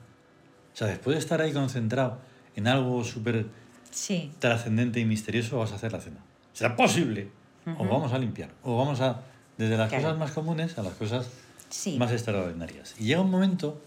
O 0.74 0.76
sea, 0.76 0.86
después 0.88 1.14
de 1.16 1.20
estar 1.20 1.40
ahí 1.40 1.52
concentrado 1.52 2.18
en 2.56 2.66
algo 2.66 3.04
súper 3.04 3.46
Sí. 3.90 4.32
trascendente 4.38 5.00
y 5.00 5.04
misterioso, 5.04 5.58
vas 5.58 5.72
a 5.72 5.74
hacer 5.76 5.92
la 5.92 6.00
cena. 6.00 6.18
¿Será 6.52 6.76
posible? 6.76 7.28
O 7.66 7.70
Ujú. 7.70 7.84
vamos 7.88 8.12
a 8.12 8.18
limpiar, 8.18 8.50
o 8.62 8.76
vamos 8.76 9.00
a, 9.00 9.22
desde 9.58 9.76
las 9.76 9.88
Claro. 9.90 10.04
cosas 10.04 10.18
más 10.18 10.30
comunes 10.32 10.76
a 10.78 10.82
las 10.82 10.94
cosas 10.94 11.28
Sí. 11.68 11.96
más 11.98 12.10
extraordinarias. 12.10 12.94
Y 12.98 13.04
llega 13.04 13.20
un 13.20 13.30
momento 13.30 13.80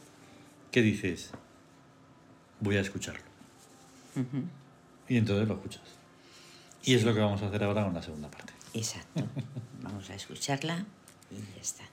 que 0.72 0.82
dices, 0.82 1.32
voy 2.62 2.78
a 2.78 2.82
escucharlo. 2.82 3.22
Ujú. 4.16 4.44
Y 5.08 5.18
entonces 5.18 5.48
lo 5.48 5.56
escuchas. 5.56 5.82
Y 6.84 6.94
es 6.94 7.04
lo 7.04 7.14
que 7.14 7.20
vamos 7.20 7.42
a 7.42 7.48
hacer 7.48 7.64
ahora 7.64 7.84
con 7.84 7.94
la 7.94 8.02
segunda 8.02 8.30
parte. 8.30 8.54
Exacto. 8.74 9.24
Vamos 9.82 10.10
a 10.10 10.16
escucharla 10.16 10.86
y 11.32 11.36
ya 11.56 11.62
está. 11.62 11.84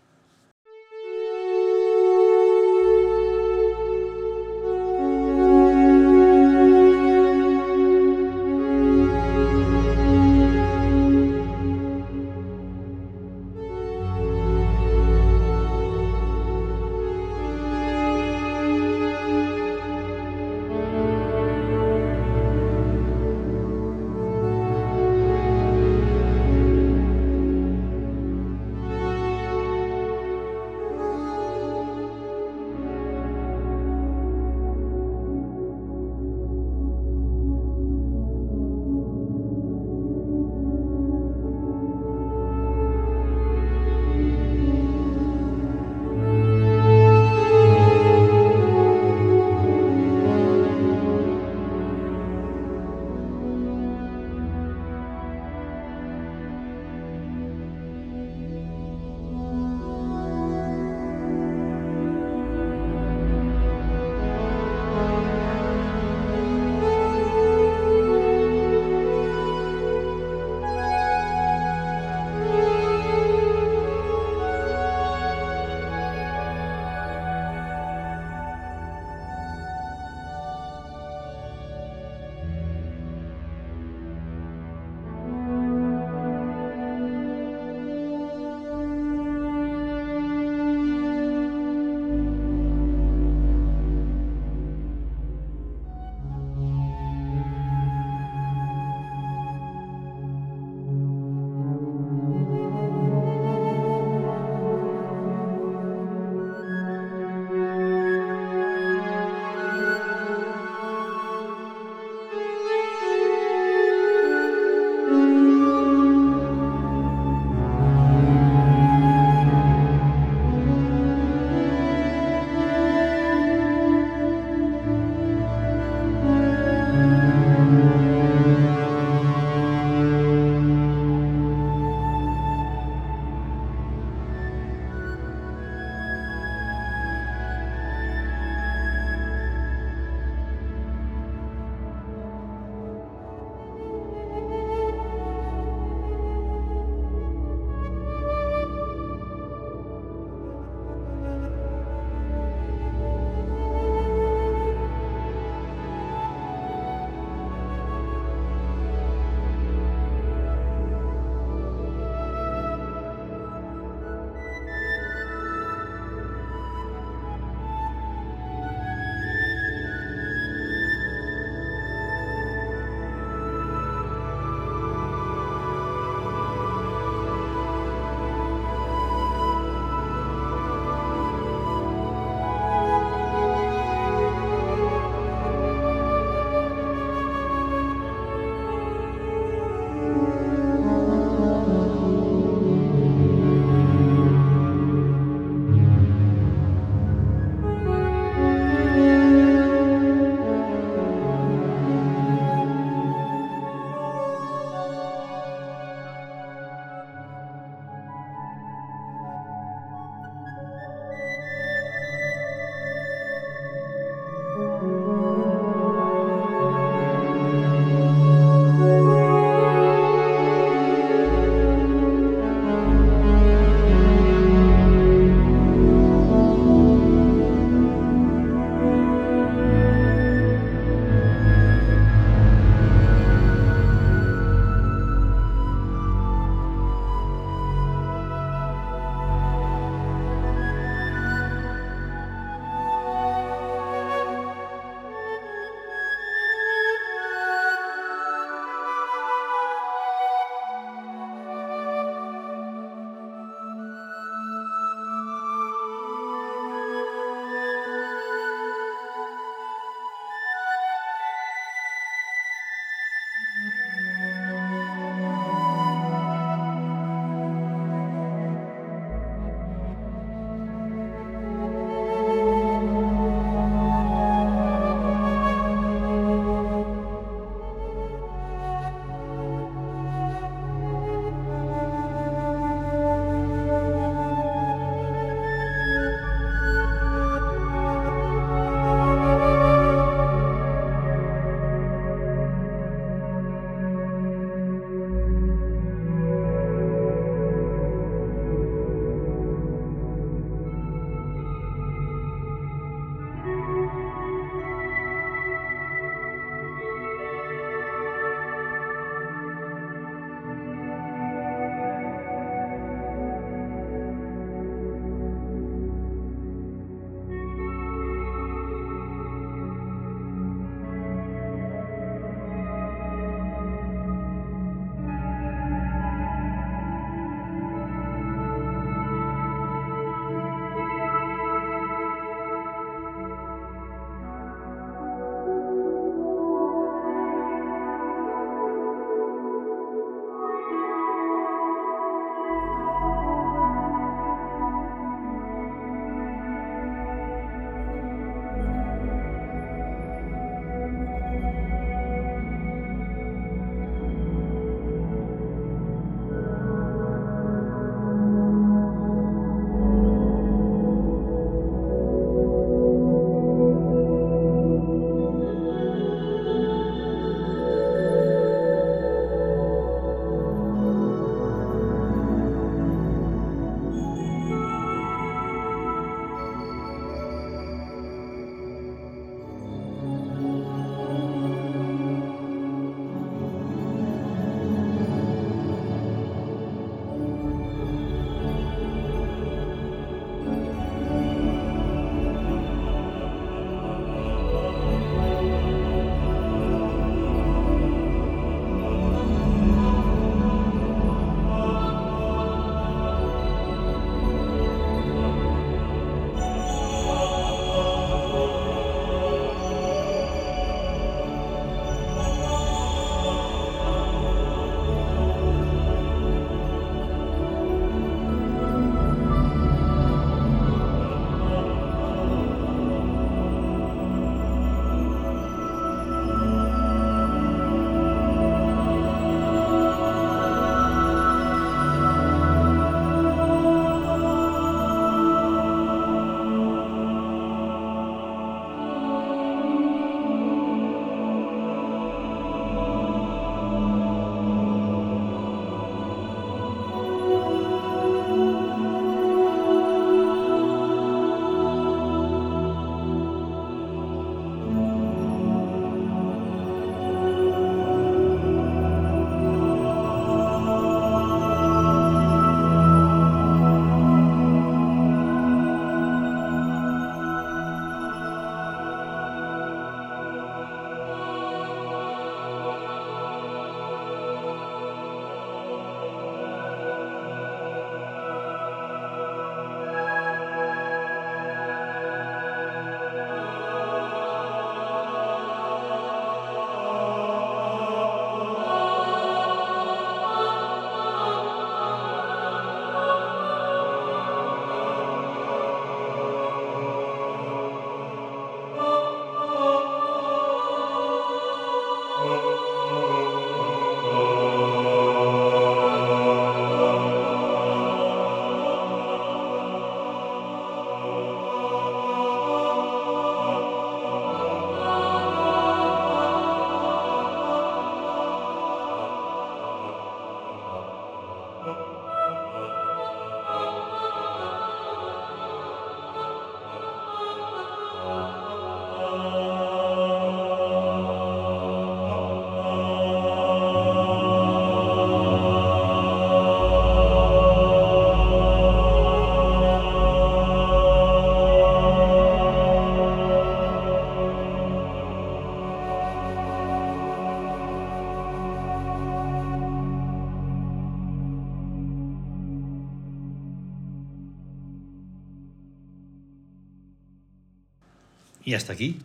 Y 558.53 558.55
hasta 558.55 558.75
aquí 558.75 558.99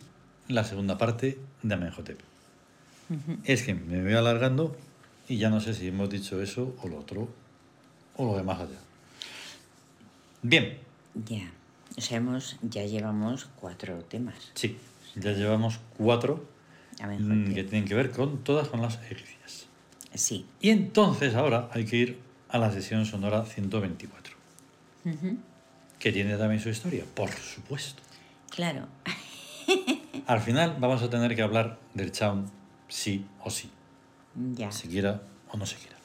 la 0.48 0.62
segunda 0.62 0.98
parte 0.98 1.38
de 1.62 1.74
Amenhotep. 1.74 2.20
Es 3.44 3.62
que 3.62 3.72
me 3.72 4.02
voy 4.02 4.12
alargando 4.12 4.76
y 5.26 5.38
ya 5.38 5.48
no 5.48 5.62
sé 5.62 5.72
si 5.72 5.88
hemos 5.88 6.10
dicho 6.10 6.42
eso 6.42 6.76
o 6.82 6.88
lo 6.88 6.98
otro 6.98 7.30
o 8.16 8.26
lo 8.26 8.36
de 8.36 8.42
más 8.42 8.60
allá. 8.60 8.76
Bien, 10.42 10.76
Ya. 11.26 11.50
O 11.96 12.00
sea, 12.02 12.18
hemos, 12.18 12.58
ya 12.60 12.84
llevamos 12.84 13.48
cuatro 13.58 13.96
temas. 14.04 14.52
sí, 14.52 14.76
ya 15.14 15.32
llevamos 15.32 15.80
cuatro 15.96 16.44
mm, 17.00 17.54
que 17.54 17.64
tienen 17.64 17.88
que 17.88 17.94
ver 17.94 18.10
con 18.10 18.44
todas 18.44 18.68
con 18.68 18.82
las 18.82 18.96
egipcias. 19.00 19.64
Sí. 20.14 20.44
Y 20.60 20.68
entonces 20.68 21.34
ahora 21.34 21.70
hay 21.72 21.86
que 21.86 21.96
ir 21.96 22.18
a 22.50 22.58
la 22.58 22.70
sesión 22.70 23.06
sonora 23.06 23.46
124, 23.46 24.34
Ujú. 25.06 25.38
que 25.98 26.12
tiene 26.12 26.36
también 26.36 26.60
su 26.60 26.68
historia, 26.68 27.04
por 27.14 27.30
supuesto. 27.30 28.02
Claro. 28.50 28.86
Al 30.28 30.40
final 30.40 30.76
vamos 30.78 31.02
a 31.02 31.10
tener 31.10 31.34
que 31.34 31.42
hablar 31.42 31.80
del 31.94 32.12
Chaun 32.12 32.46
sí 32.86 33.26
o 33.42 33.50
sí, 33.50 33.70
Ya. 34.54 34.70
se 34.70 34.86
quiera 34.88 35.22
o 35.50 35.56
no 35.56 35.66
se 35.66 35.76
quiera. 35.76 35.96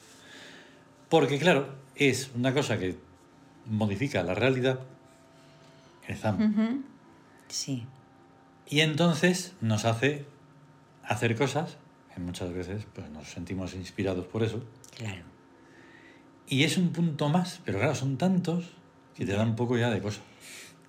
Porque 1.08 1.38
claro, 1.38 1.68
es 1.94 2.30
una 2.34 2.52
cosa 2.52 2.78
que 2.78 2.96
modifica 3.66 4.22
la 4.22 4.34
realidad, 4.34 4.80
el 6.08 6.16
Zam. 6.16 6.82
Sí. 7.48 7.86
y 8.66 8.80
entonces 8.80 9.52
nos 9.60 9.84
hace 9.84 10.24
hacer 11.04 11.36
cosas 11.36 11.76
que 12.14 12.20
muchas 12.20 12.52
veces 12.52 12.86
pues, 12.94 13.08
nos 13.10 13.28
sentimos 13.28 13.74
inspirados 13.74 14.26
por 14.26 14.42
eso. 14.42 14.64
Claro. 14.96 15.22
Y 16.48 16.64
es 16.64 16.78
un 16.78 16.92
punto 16.92 17.28
más, 17.28 17.60
pero 17.64 17.78
claro, 17.78 17.94
son 17.94 18.16
tantos 18.16 18.70
que 19.14 19.26
te 19.26 19.32
dan 19.34 19.50
un 19.50 19.56
poco 19.56 19.76
ya 19.76 19.90
de 19.90 20.00
cosa. 20.00 20.22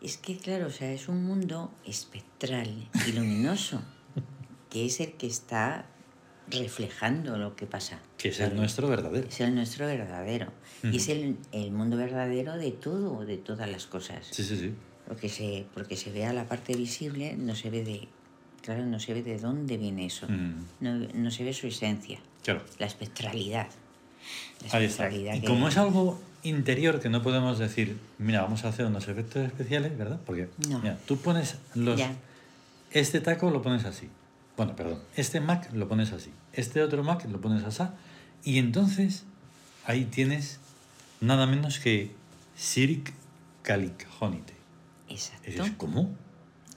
Es 0.06 0.18
que, 0.18 0.38
claro, 0.38 0.68
o 0.68 0.70
sea, 0.70 0.91
es 0.91 1.10
un 1.10 1.26
mundo 1.26 1.74
espectral 1.84 2.70
y 3.08 3.12
luminoso, 3.14 3.82
que 4.70 4.86
es 4.86 4.99
el 4.99 5.14
que 5.14 5.26
está 5.26 5.88
reflejando 6.47 7.39
lo 7.39 7.56
que 7.56 7.66
pasa. 7.66 7.99
Que 8.16 8.28
es 8.28 8.39
el 8.39 8.56
nuestro 8.56 8.88
verdadero. 8.88 9.28
Es 9.28 9.41
el 9.41 9.56
nuestro 9.56 9.88
verdadero. 9.88 10.51
Y 10.84 10.97
es 10.97 11.10
el, 11.10 11.39
el 11.51 11.72
mundo 11.72 11.97
verdadero 11.97 12.56
de 12.56 12.70
todo, 12.70 13.26
de 13.26 13.38
todas 13.38 13.68
las 13.68 13.88
cosas. 13.88 14.28
Sí, 14.30 14.43
sí, 14.43 14.56
sí. 14.56 14.76
Porque 15.08 15.28
se, 15.28 15.66
porque 15.74 15.95
se 15.95 16.12
vea 16.12 16.34
la 16.34 16.45
parte 16.45 16.76
visible, 16.76 17.36
no 17.36 17.56
se 17.56 17.72
ve 17.72 17.84
de. 17.84 18.08
Claro, 18.62 18.86
no 18.86 18.99
se 18.99 19.12
ve 19.16 19.24
de 19.24 19.39
dónde 19.39 19.78
viene 19.78 20.06
eso. 20.06 20.28
Mm. 20.30 20.66
No, 20.82 20.93
no 21.16 21.32
se 21.32 21.43
ve 21.43 21.51
su 21.53 21.66
esencia. 21.66 22.20
Claro. 22.43 22.64
La 22.78 22.86
espectralidad. 22.86 23.70
Ahí 24.71 24.86
está. 24.86 25.11
Y 25.11 25.41
que- 25.41 25.47
como 25.47 25.67
es 25.67 25.78
algo 25.78 26.19
interior 26.43 26.99
que 26.99 27.09
no 27.09 27.21
podemos 27.23 27.57
decir, 27.59 27.97
mira, 28.19 28.41
vamos 28.41 28.63
a 28.65 28.69
hacer 28.69 28.86
unos 28.86 29.07
efectos 29.07 29.45
especiales, 29.45 29.97
¿verdad? 29.97 30.19
Porque 30.26 30.49
No. 30.69 30.80
mira, 30.80 30.97
tú 31.05 31.17
pones 31.17 31.57
los... 31.73 31.97
Ya. 31.99 32.13
Este 32.91 33.19
taco 33.19 33.49
lo 33.51 33.61
pones 33.61 33.84
así. 33.86 34.09
Bueno, 34.57 34.76
perdón. 34.76 35.01
Este 35.15 35.41
Mac 35.41 35.69
lo 35.73 35.88
pones 35.88 36.11
así. 36.13 36.32
Este 36.53 36.82
otro 36.82 37.03
Mac 37.03 37.26
lo 37.30 37.41
pones 37.41 37.63
así. 37.63 37.84
Y 38.43 38.57
entonces 38.59 39.26
ahí 39.86 40.05
tienes 40.05 40.59
nada 41.19 41.45
menos 41.45 41.80
que 41.80 42.11
Cirque 42.57 43.11
Caliconite. 43.63 44.53
Y 45.09 45.13
Exacto. 45.15 45.51
dices, 45.51 45.71
¿cómo? 45.78 46.13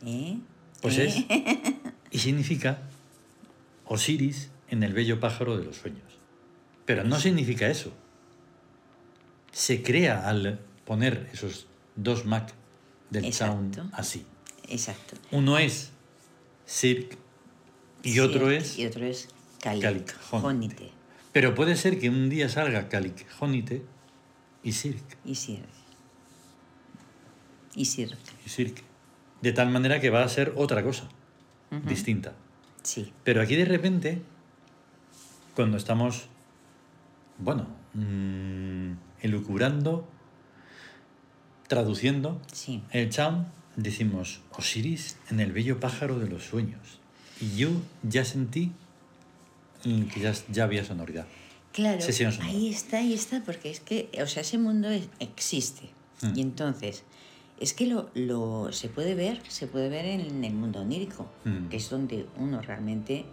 ¿Eh? 0.05 0.39
Pues 0.83 0.99
¿Eh? 0.99 1.07
es. 1.29 1.75
Y 2.11 2.19
significa 2.19 2.79
Osiris 3.85 4.51
en 4.71 4.83
el 4.83 4.93
bello 4.93 5.21
pájaro 5.21 5.57
de 5.57 5.65
los 5.65 5.77
sueños. 5.77 6.03
Pero 6.89 7.05
no 7.05 7.21
significa 7.21 7.69
eso. 7.69 7.93
Se 9.53 9.83
crea 9.83 10.27
al 10.27 10.59
poner 10.87 11.29
esos 11.35 11.67
dos 11.97 12.25
Mac 12.25 12.55
del 13.11 13.27
Exacto. 13.27 13.75
sound 13.75 13.91
así. 13.93 14.25
Exacto. 14.71 15.17
Uno 15.31 15.59
es 15.59 15.91
Cirque 16.67 17.19
y 18.03 18.21
otro 18.21 18.51
es 18.51 18.79
Y 18.79 18.87
otro 18.87 19.05
es. 19.05 19.29
Caliconite. 19.61 20.91
Pero 21.33 21.55
puede 21.55 21.77
ser 21.77 21.99
que 21.99 22.09
un 22.09 22.31
día 22.31 22.49
salga 22.49 22.89
Caliconite 22.89 23.83
y 24.63 24.73
Cirque. 24.73 25.19
Y 25.27 25.35
Cirque. 25.35 25.69
Y 27.75 27.85
Cirque. 27.85 28.33
Y 28.47 28.49
Cirque. 28.49 28.83
De 29.43 29.53
tal 29.53 29.69
manera 29.69 30.01
que 30.01 30.09
va 30.09 30.25
a 30.25 30.29
ser 30.31 30.55
otra 30.57 30.83
cosa, 30.83 31.07
distinta. 31.85 32.33
Sí. 32.83 33.13
Pero 33.25 33.43
aquí 33.43 33.57
de 33.57 33.67
repente, 33.67 34.23
cuando 35.55 35.77
estamos, 35.77 36.31
bueno, 37.39 37.67
mm, 37.95 38.93
elucubrando, 39.23 40.07
traduciendo 41.69 42.41
Sí. 42.53 42.83
el 42.91 43.11
Chaun, 43.11 43.47
decimos 43.77 44.41
Osiris 44.57 45.17
en 45.31 45.41
el 45.41 45.53
bello 45.53 45.81
pájaro 45.81 46.19
de 46.19 46.29
los 46.29 46.45
sueños. 46.45 46.99
Y 47.41 47.57
yo 47.57 47.69
ya 48.03 48.25
sentí 48.25 48.73
mm, 49.85 50.03
que 50.05 50.21
ya, 50.21 50.33
ya 50.51 50.65
había 50.65 50.85
sonoridad. 50.85 51.27
Claro, 51.73 52.01
sonora. 52.01 52.45
ahí 52.47 52.69
está, 52.71 52.99
ahí 52.99 53.13
está, 53.13 53.43
porque 53.45 53.71
es 53.71 53.79
que, 53.81 54.11
o 54.21 54.27
sea, 54.27 54.41
ese 54.43 54.59
mundo 54.59 54.89
es- 54.91 55.09
existe. 55.21 55.91
Mm. 56.23 56.33
Y 56.37 56.41
entonces, 56.43 57.05
es 57.61 57.75
que 57.75 57.87
lo, 57.87 58.11
lo 58.15 58.73
se 58.73 58.89
puede 58.89 59.15
ver, 59.15 59.41
se 59.49 59.69
puede 59.69 59.89
ver 59.89 60.07
en 60.07 60.45
el 60.45 60.55
mundo 60.55 60.81
onírico, 60.81 61.31
Mm. 61.45 61.69
que 61.69 61.77
es 61.77 61.89
donde 61.91 62.27
uno 62.37 62.61
realmente 62.63 63.25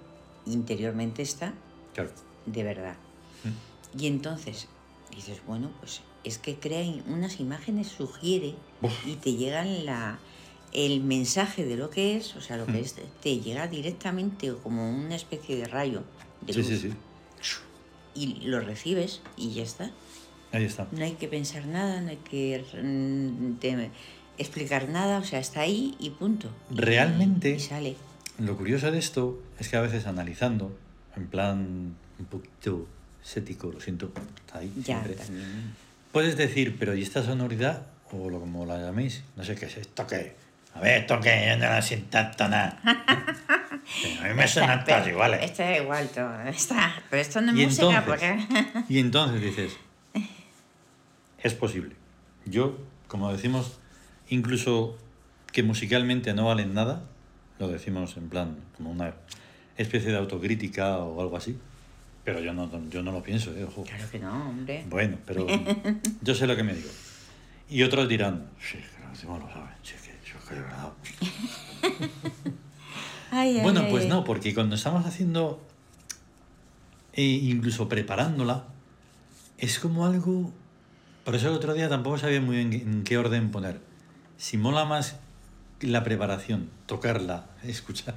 interiormente 0.46 1.24
está 1.24 1.54
Claro. 1.96 2.12
de 2.46 2.64
verdad. 2.64 2.96
Mm. 3.44 3.75
Y 3.98 4.08
entonces 4.08 4.68
dices, 5.16 5.42
bueno, 5.48 5.72
pues 5.80 6.02
es 6.24 6.38
que 6.38 6.56
crea 6.56 6.84
unas 7.08 7.40
imágenes, 7.40 7.88
sugiere 7.88 8.56
Uf. 8.82 8.92
y 9.08 9.16
te 9.16 9.34
llegan 9.34 9.86
la 9.86 10.20
el 10.74 11.02
mensaje 11.02 11.64
de 11.64 11.78
lo 11.78 11.90
que 11.90 12.18
es, 12.18 12.36
o 12.36 12.42
sea, 12.42 12.58
lo 12.58 12.66
Mm. 12.68 12.72
que 12.74 12.80
es, 12.82 12.96
te 13.22 13.40
llega 13.40 13.68
directamente 13.68 14.54
como 14.62 14.90
una 14.90 15.16
especie 15.16 15.56
de 15.56 15.66
rayo 15.66 16.04
de 16.42 16.52
Sí, 16.52 16.60
luz. 16.60 16.68
sí, 16.68 16.78
sí. 16.80 16.90
Y 18.14 18.46
lo 18.48 18.60
recibes 18.60 19.22
y 19.38 19.54
ya 19.54 19.64
está. 19.64 19.92
Ahí 20.52 20.66
está. 20.66 20.88
No 20.92 21.04
hay 21.06 21.14
que 21.14 21.28
pensar 21.28 21.66
nada, 21.66 22.02
no 22.02 22.10
hay 22.10 22.18
que 22.18 22.64
mm, 22.82 23.54
te- 23.60 23.90
explicar 24.38 24.90
nada, 24.90 25.20
o 25.20 25.24
sea, 25.24 25.40
está 25.40 25.62
ahí 25.62 25.96
y 26.00 26.10
punto. 26.10 26.50
Realmente- 26.72 27.52
Y 27.56 27.60
sale. 27.60 27.96
Lo 28.40 28.58
curioso 28.58 28.92
de 28.92 28.98
esto 29.00 29.40
es 29.60 29.70
que 29.70 29.78
a 29.78 29.82
veces 29.82 30.08
analizando, 30.08 30.76
en 31.16 31.28
plan 31.28 31.96
un 32.20 32.26
poquito 32.26 32.86
sético, 33.26 33.72
lo 33.72 33.80
siento, 33.82 34.12
está 34.46 34.60
ahí 34.60 34.72
Ya, 34.78 34.84
siempre. 35.02 35.14
también. 35.16 35.74
Puedes 36.12 36.38
decir, 36.38 36.78
pero 36.80 36.96
¿y 36.96 37.02
esta 37.02 37.24
sonoridad? 37.24 37.88
O 38.12 38.30
lo 38.30 38.40
como 38.40 38.66
la 38.66 38.78
llaméis, 38.78 39.24
no 39.36 39.44
sé 39.44 39.56
qué 39.56 39.66
es 39.66 39.78
esto 39.78 40.06
qué. 40.08 40.36
A 40.76 40.80
ver, 40.80 41.02
esto 41.02 41.20
qué, 41.20 41.48
yo 41.50 41.58
no 41.58 41.76
lo 41.76 41.82
siento 41.82 42.18
nada. 42.48 42.80
A 42.86 44.28
mí 44.28 44.34
me 44.36 44.48
suenan 44.48 44.84
todas 44.84 45.08
iguales. 45.08 45.52
Es 45.60 45.82
igual 45.82 46.08
todo. 46.10 46.40
Está, 46.44 47.02
pero 47.10 47.22
esto 47.22 47.42
no 47.42 47.52
es 47.52 47.58
Y 47.58 47.66
música 47.66 47.98
entonces, 47.98 48.04
porque... 48.06 48.84
y 48.94 49.00
entonces 49.00 49.42
dices, 49.42 49.78
es 51.42 51.54
posible. 51.54 51.96
Yo, 52.46 52.78
como 53.08 53.32
decimos, 53.32 53.80
incluso 54.30 54.98
que 55.52 55.64
musicalmente 55.64 56.34
no 56.34 56.46
valen 56.46 56.74
nada, 56.74 57.04
lo 57.60 57.68
decimos 57.70 58.18
en 58.18 58.30
plan 58.30 58.58
como 58.76 58.92
una 58.92 59.14
especie 59.78 60.12
de 60.12 60.18
autocrítica 60.18 60.98
o 60.98 61.22
algo 61.22 61.38
así, 61.38 61.58
pero 62.26 62.40
yo 62.42 62.54
no, 62.54 62.70
yo 62.90 63.04
no 63.04 63.12
lo 63.12 63.24
pienso, 63.24 63.56
¿eh? 63.56 63.64
Ojo. 63.64 63.84
Claro 63.84 64.04
que 64.12 64.20
no, 64.20 64.50
hombre. 64.50 64.84
Bueno, 64.90 65.18
pero 65.26 65.46
yo 66.22 66.36
sé 66.36 66.48
lo 66.48 66.56
que 66.56 66.64
me 66.64 66.74
digo. 66.74 66.90
Y 67.70 67.84
otros 67.84 68.10
dirán, 68.10 68.48
sí, 68.60 68.78
demás 69.00 69.24
lo 69.24 69.48
saben, 69.48 69.70
sí, 69.84 69.94
que, 69.94 70.30
sí, 70.30 70.36
que 70.50 70.56
de 70.56 70.62
verdad. 70.62 70.92
Ay, 73.32 73.60
Bueno, 73.62 73.82
ay, 73.82 73.92
pues 73.92 74.04
ay. 74.04 74.10
no, 74.10 74.24
porque 74.24 74.54
cuando 74.54 74.76
estamos 74.76 75.06
haciendo, 75.06 75.62
e 77.14 77.24
incluso 77.24 77.90
preparándola, 77.90 78.66
es 79.58 79.80
como 79.80 80.06
algo... 80.06 80.54
Por 81.24 81.36
eso 81.36 81.50
el 81.50 81.56
otro 81.56 81.74
día 81.74 81.90
tampoco 81.90 82.18
sabía 82.18 82.40
muy 82.40 82.58
bien 82.58 82.74
en 82.74 83.04
qué 83.04 83.18
orden 83.18 83.52
poner. 83.52 83.80
Si 84.38 84.58
mola 84.58 84.86
más 84.86 85.18
la 85.86 86.04
preparación, 86.04 86.70
tocarla, 86.86 87.46
escuchar. 87.64 88.16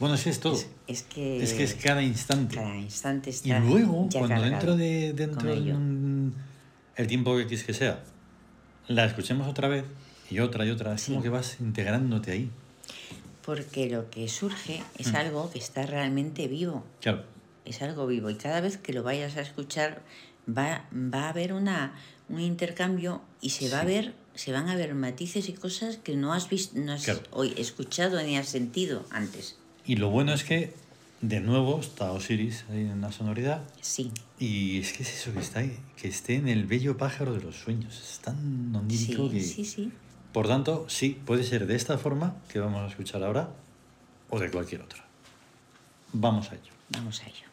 Bueno, 0.00 0.14
es 0.14 0.40
todo. 0.40 0.54
Es, 0.54 0.68
es 0.86 1.02
que... 1.02 1.42
Es 1.42 1.52
que 1.54 1.64
es 1.64 1.74
cada 1.74 2.02
instante. 2.02 2.54
Cada 2.56 2.76
instante 2.76 3.30
Y 3.30 3.32
está 3.32 3.58
luego, 3.60 4.06
ya 4.08 4.20
cuando 4.20 4.42
dentro 4.42 4.76
de 4.76 5.12
dentro 5.12 5.50
de 5.50 5.56
ello. 5.56 5.74
un- 5.76 6.34
el 6.96 7.06
tiempo 7.08 7.36
que 7.36 7.46
quis 7.46 7.64
que 7.64 7.74
sea, 7.74 8.02
la 8.86 9.04
escuchemos 9.04 9.48
otra 9.48 9.68
vez 9.68 9.84
y 10.30 10.38
otra 10.40 10.64
y 10.66 10.70
otra, 10.70 10.94
es 10.94 11.02
Sí. 11.02 11.10
como 11.12 11.22
que 11.22 11.28
vas 11.30 11.56
integrándote 11.60 12.30
ahí. 12.32 12.50
Porque 13.44 13.88
lo 13.88 14.10
que 14.10 14.28
surge 14.28 14.82
es 14.98 15.12
Mm. 15.12 15.16
algo 15.16 15.50
que 15.50 15.58
está 15.58 15.84
realmente 15.86 16.46
vivo. 16.48 16.84
Claro, 17.00 17.24
Es 17.64 17.82
algo 17.82 18.06
vivo. 18.06 18.30
Y 18.30 18.36
cada 18.36 18.62
vez 18.62 18.78
que 18.78 18.94
lo 18.94 19.02
vayas 19.02 19.36
a 19.36 19.42
escuchar 19.42 20.00
va, 20.48 20.86
va 20.94 21.24
a 21.24 21.28
haber 21.28 21.52
una, 21.52 21.92
un 22.30 22.40
intercambio 22.40 23.20
y 23.42 23.50
se 23.50 23.68
va 23.68 23.80
a 23.80 23.84
ver, 23.84 24.14
se 24.38 24.52
van 24.52 24.68
a 24.68 24.76
ver 24.76 24.94
matices 24.94 25.48
y 25.48 25.52
cosas 25.52 25.96
que 25.96 26.14
no 26.14 26.32
has 26.32 26.48
visto, 26.48 26.78
no 26.78 26.92
has 26.92 27.02
Claro. 27.04 27.20
hoy 27.32 27.54
escuchado 27.56 28.22
ni 28.22 28.36
has 28.38 28.48
sentido 28.48 29.04
antes. 29.10 29.56
Y 29.84 29.96
lo 29.96 30.10
bueno 30.10 30.32
es 30.32 30.44
que, 30.44 30.74
de 31.22 31.40
nuevo, 31.40 31.80
está 31.80 32.12
Osiris 32.12 32.64
ahí 32.70 32.82
en 32.82 33.00
la 33.00 33.10
sonoridad. 33.10 33.64
Sí. 33.80 34.12
Y 34.38 34.78
es 34.78 34.92
que 34.92 35.02
es 35.02 35.12
eso, 35.12 35.32
que, 35.32 35.40
está 35.40 35.58
ahí, 35.58 35.76
que 36.00 36.06
esté 36.06 36.36
en 36.36 36.46
el 36.46 36.66
bello 36.66 36.96
pájaro 36.96 37.34
de 37.34 37.40
los 37.42 37.56
sueños. 37.56 37.98
Es 38.00 38.20
tan 38.20 38.72
onírico 38.76 39.28
Sí, 39.28 39.34
que 39.34 39.40
sí, 39.42 39.64
sí. 39.64 39.92
Por 40.32 40.46
tanto, 40.46 40.86
sí, 40.88 41.20
puede 41.26 41.42
ser 41.42 41.66
de 41.66 41.74
esta 41.74 41.98
forma 41.98 42.36
que 42.52 42.60
vamos 42.60 42.82
a 42.82 42.86
escuchar 42.86 43.24
ahora 43.24 43.50
o 44.30 44.38
de 44.38 44.50
cualquier 44.52 44.82
otra. 44.82 45.04
Vamos 46.12 46.52
a 46.52 46.54
ello. 46.54 46.72
Vamos 46.90 47.20
a 47.22 47.26
ello. 47.26 47.47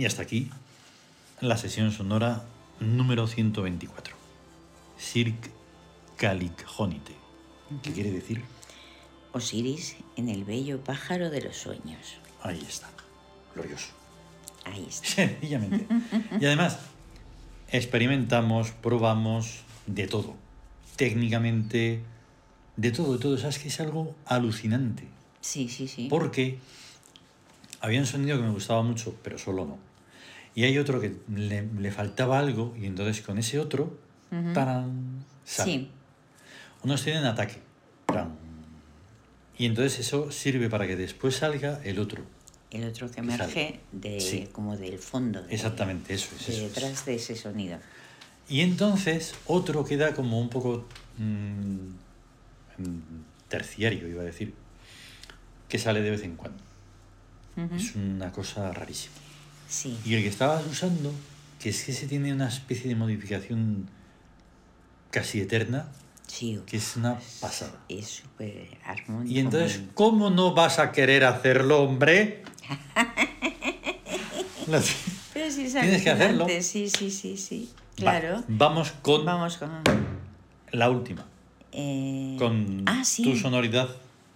Y 0.00 0.06
hasta 0.06 0.22
aquí 0.22 0.48
la 1.42 1.58
sesión 1.58 1.92
sonora 1.92 2.42
número 2.80 3.26
124. 3.26 4.16
Cirque 4.98 5.50
Calicjónite. 6.16 7.12
¿Qué 7.82 7.92
quiere 7.92 8.10
decir? 8.10 8.42
Osiris 9.32 9.96
en 10.16 10.30
el 10.30 10.44
bello 10.44 10.82
pájaro 10.82 11.28
de 11.28 11.42
los 11.42 11.54
sueños. 11.54 12.16
Ahí 12.40 12.64
está. 12.66 12.88
Glorioso. 13.54 13.88
Ahí 14.64 14.86
está. 14.88 15.06
Sencillamente. 15.16 15.86
Y 16.40 16.46
además, 16.46 16.78
experimentamos, 17.70 18.70
probamos 18.70 19.64
de 19.84 20.06
todo. 20.06 20.34
Técnicamente, 20.96 22.00
de 22.78 22.90
todo, 22.90 23.12
de 23.12 23.18
todo. 23.18 23.36
Sabes 23.36 23.58
que 23.58 23.68
es 23.68 23.78
algo 23.80 24.14
alucinante. 24.24 25.06
Sí, 25.42 25.68
sí, 25.68 25.86
sí. 25.86 26.06
Porque 26.08 26.56
había 27.82 28.00
un 28.00 28.06
sonido 28.06 28.38
que 28.38 28.44
me 28.44 28.50
gustaba 28.50 28.82
mucho, 28.82 29.14
pero 29.22 29.38
solo 29.38 29.66
no. 29.66 29.89
Y 30.54 30.64
hay 30.64 30.78
otro 30.78 31.00
que 31.00 31.16
le, 31.34 31.62
le 31.78 31.90
faltaba 31.92 32.38
algo, 32.38 32.74
y 32.78 32.86
entonces 32.86 33.22
con 33.24 33.38
ese 33.38 33.58
otro. 33.58 33.96
¡tarán! 34.54 35.24
sale. 35.44 35.70
Sí, 35.72 35.90
Unos 36.82 37.02
tienen 37.02 37.24
ataque. 37.24 37.56
¡pran! 38.06 38.30
Y 39.58 39.66
entonces 39.66 39.98
eso 40.00 40.30
sirve 40.30 40.70
para 40.70 40.86
que 40.86 40.96
después 40.96 41.36
salga 41.36 41.80
el 41.84 41.98
otro. 41.98 42.22
el 42.70 42.84
otro 42.88 43.10
que 43.10 43.20
emerge 43.20 43.80
de, 43.92 44.20
Sí. 44.20 44.48
como 44.52 44.76
del 44.76 44.98
fondo. 44.98 45.42
de- 45.42 45.52
Exactamente, 45.54 46.14
eso 46.14 46.28
es. 46.36 46.46
de 46.46 46.52
eso 46.54 46.66
es. 46.66 46.74
detrás 46.74 47.04
de 47.04 47.14
ese 47.16 47.34
sonido. 47.36 47.78
Y 48.48 48.60
entonces 48.62 49.34
otro 49.46 49.84
queda 49.84 50.14
como 50.14 50.40
un 50.40 50.48
poco 50.48 50.86
mm, 51.18 51.22
mm, 52.78 53.24
terciario, 53.48 54.06
iba 54.08 54.22
a 54.22 54.24
decir, 54.24 54.54
que 55.68 55.78
sale 55.78 56.00
de 56.02 56.10
vez 56.10 56.22
en 56.22 56.36
cuando. 56.36 56.62
Ujú. 57.56 57.74
Es 57.74 57.94
una 57.96 58.30
cosa 58.32 58.72
rarísima. 58.72 59.14
Sí, 59.70 59.96
Y 60.04 60.14
el 60.14 60.22
que 60.22 60.28
estabas 60.28 60.66
usando, 60.66 61.12
que 61.60 61.68
es 61.70 61.84
que 61.84 61.92
se 61.92 62.08
tiene 62.08 62.32
una 62.32 62.48
especie 62.48 62.88
de 62.88 62.96
modificación 62.96 63.88
casi 65.12 65.40
eterna, 65.40 65.86
sí. 66.26 66.58
que 66.66 66.76
es 66.76 66.96
una 66.96 67.18
pasada. 67.40 67.78
Es 67.88 68.08
súper 68.08 68.76
armónico. 68.84 69.32
Y 69.32 69.38
entonces, 69.38 69.80
¿cómo 69.94 70.28
no 70.28 70.54
vas 70.54 70.80
a 70.80 70.90
querer 70.90 71.24
hacerlo, 71.24 71.82
hombre? 71.82 72.42
Pero 74.66 75.50
sí 75.50 75.62
es 75.62 75.72
tienes 75.72 76.02
que 76.02 76.10
hacerlo. 76.10 76.46
Sí, 76.60 76.88
sí, 76.88 77.10
sí, 77.10 77.36
sí. 77.36 77.70
Va, 78.04 78.18
Claro. 78.18 78.42
vamos 78.48 78.92
con 79.02 79.24
Vamos 79.24 79.56
con... 79.58 79.70
la 80.72 80.90
última, 80.90 81.26
eh, 81.72 82.36
con 82.38 82.82
ah, 82.86 83.04
sí. 83.04 83.22
tu 83.22 83.36
sonoridad 83.36 83.88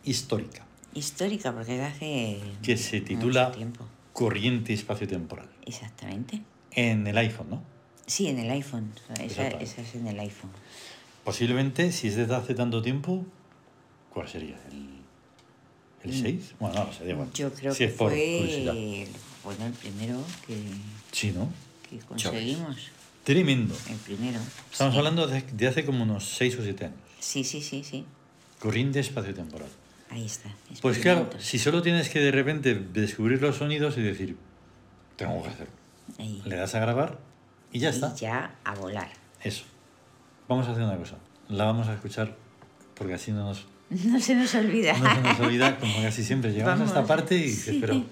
histórica, 0.05 0.65
Histórica, 0.93 1.53
porque 1.53 1.83
hace... 1.83 2.41
que 2.63 2.77
se 2.77 3.01
titula 3.01 3.51
tiempo. 3.53 3.85
Corriente 4.15 4.73
Espacio-Temporal. 4.73 5.49
Exactamente. 5.67 6.41
En 6.71 7.07
el 7.07 7.19
iPhone, 7.19 7.51
¿no? 7.51 7.63
Sí, 8.07 8.29
en 8.29 8.39
el 8.39 8.51
iPhone. 8.51 8.91
Esa, 9.21 9.49
esa 9.49 9.83
es 9.83 9.95
en 9.95 10.07
el 10.07 10.19
iPhone. 10.21 10.51
Posiblemente, 11.25 11.93
si 11.93 12.09
es 12.09 12.17
desde 12.17 12.35
hace 12.35 12.55
tanto 12.55 12.81
tiempo, 12.81 13.25
¿cuál 14.11 14.29
sería? 14.29 14.57
¿El, 14.71 16.11
el 16.11 16.21
6? 16.23 16.55
Bueno, 16.61 16.85
no, 16.85 16.93
se 16.93 17.05
da 17.05 17.11
igual. 17.11 17.29
Mm. 17.29 17.33
Yo 17.33 17.53
creo 17.53 17.73
Si 17.73 17.79
que 17.79 17.85
es 17.87 17.93
por 17.93 18.11
fue 18.11 18.39
curiosidad. 18.41 18.77
el, 18.77 19.09
bueno, 19.43 19.67
el 19.67 19.73
primero 19.73 20.21
que, 20.47 20.57
Sí, 21.13 21.33
¿no? 21.33 21.49
que 21.91 21.99
conseguimos. 21.99 22.77
Tremendo. 23.25 23.75
El 23.89 23.97
primero. 23.97 24.39
Estamos 24.71 24.93
sí. 24.95 24.99
hablando 24.99 25.27
de, 25.27 25.41
de 25.43 25.67
hace 25.67 25.85
como 25.85 26.03
unos 26.03 26.25
6 26.37 26.59
o 26.59 26.63
7 26.63 26.85
años. 26.85 26.99
Sí, 27.21 27.43
sí, 27.43 27.63
sí, 27.63 27.83
sí. 27.83 28.05
Corriente 28.59 29.01
espacio-temporal. 29.01 29.69
Ahí 30.15 30.27
está. 30.27 30.49
Pues 30.81 30.99
claro, 31.01 31.29
si 31.39 31.59
solo 31.59 31.83
tienes 31.83 32.09
que 32.09 32.21
de 32.21 32.31
repente 32.31 32.75
descubrir 32.75 33.43
los 33.43 33.57
sonidos 33.57 33.99
y 33.99 34.03
decir, 34.03 34.37
tengo 35.17 35.43
que 35.43 35.49
hacerlo. 35.49 35.73
Ahí. 36.19 36.41
Le 36.47 36.55
das 36.57 36.75
a 36.77 36.79
grabar 36.81 37.19
y 37.73 37.81
ya 37.81 37.89
Y 37.89 37.93
está. 37.95 38.15
ya 38.15 38.55
a 38.65 38.75
volar. 38.77 39.09
Eso. 39.43 39.65
Vamos 40.49 40.69
a 40.69 40.71
hacer 40.71 40.85
una 40.85 40.97
cosa. 40.97 41.17
La 41.49 41.65
vamos 41.65 41.89
a 41.89 41.95
escuchar 41.95 42.37
porque 42.95 43.15
así 43.15 43.33
no 43.33 43.45
nos, 43.45 43.67
No 43.91 44.21
se 44.21 44.35
nos 44.37 44.55
olvida. 44.55 44.97
no 44.97 45.15
se 45.15 45.21
nos 45.21 45.41
olvida, 45.41 45.77
como 45.79 46.01
casi 46.03 46.23
siempre. 46.23 46.53
Llegamos 46.53 46.81
a 46.83 46.85
esta 46.85 47.05
parte 47.05 47.35
y 47.37 47.43
dices, 47.43 47.75
Sí. 47.75 47.79
pero, 47.81 48.05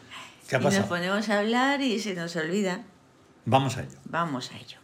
¿qué 0.49 0.57
ha 0.57 0.61
y 0.61 0.65
nos 0.65 0.87
ponemos 0.87 1.29
a 1.29 1.39
hablar 1.39 1.81
y 1.81 2.01
se 2.01 2.15
nos 2.15 2.35
olvida. 2.35 2.83
Vamos 3.45 3.77
a 3.77 3.83
ello. 3.83 3.99
Vamos 4.07 4.51
a 4.53 4.57
ello. 4.59 4.79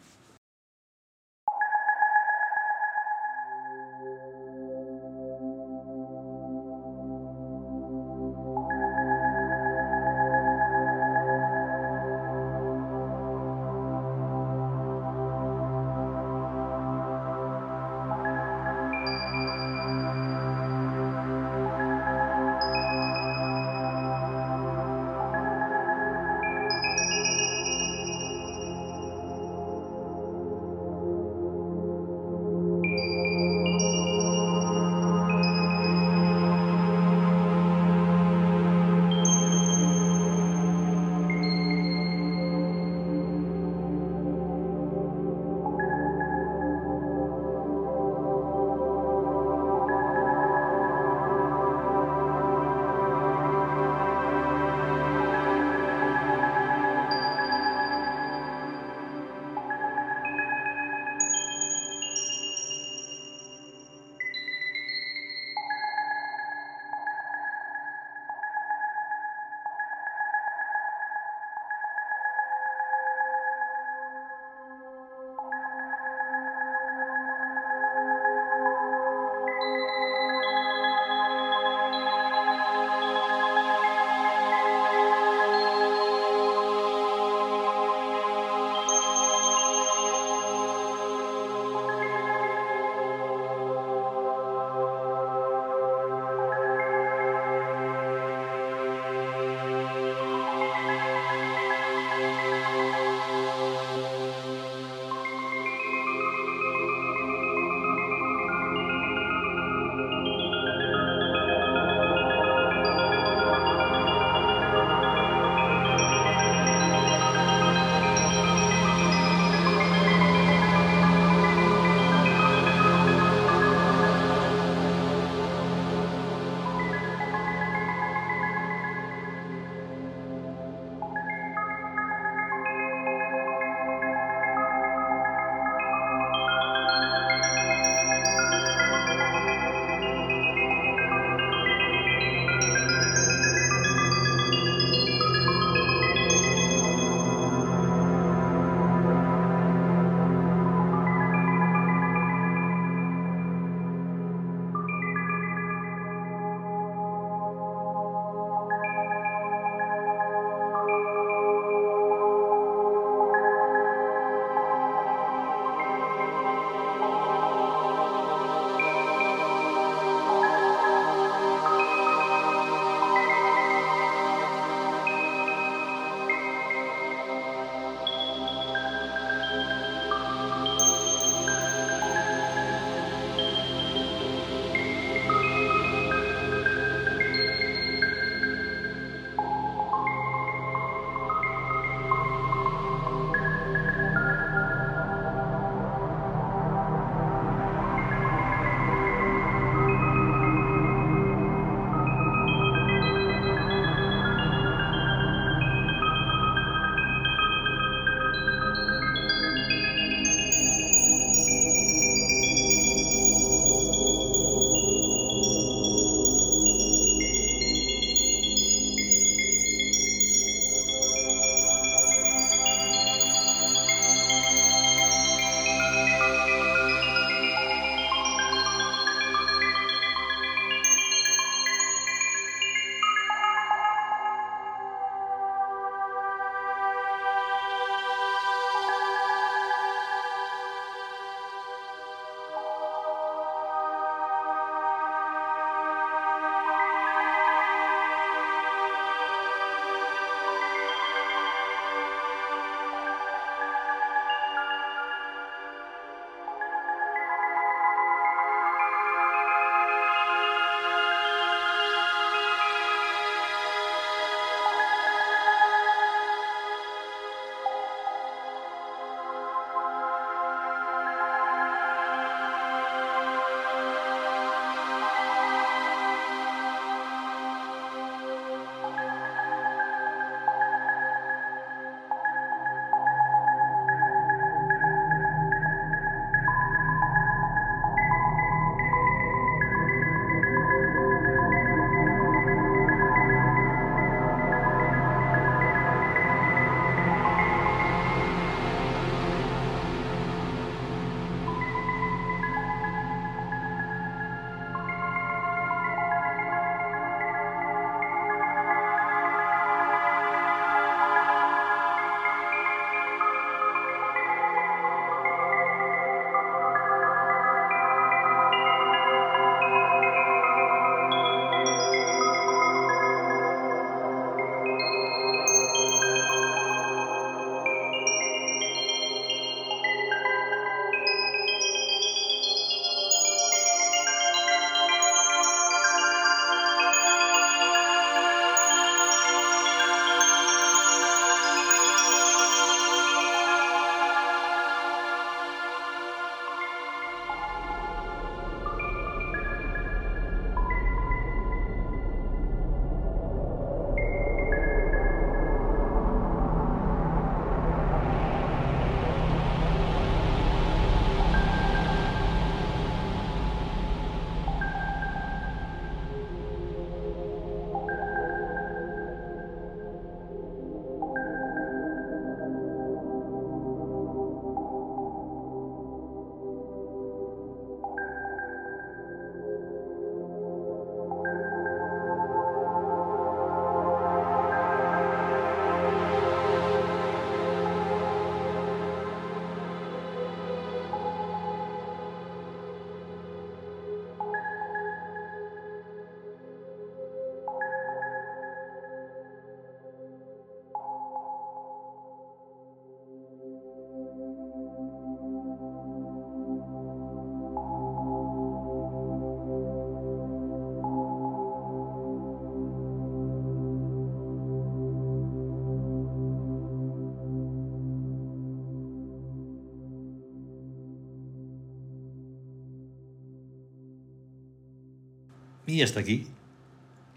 Y 425.69 425.83
hasta 425.83 426.01
aquí, 426.01 426.27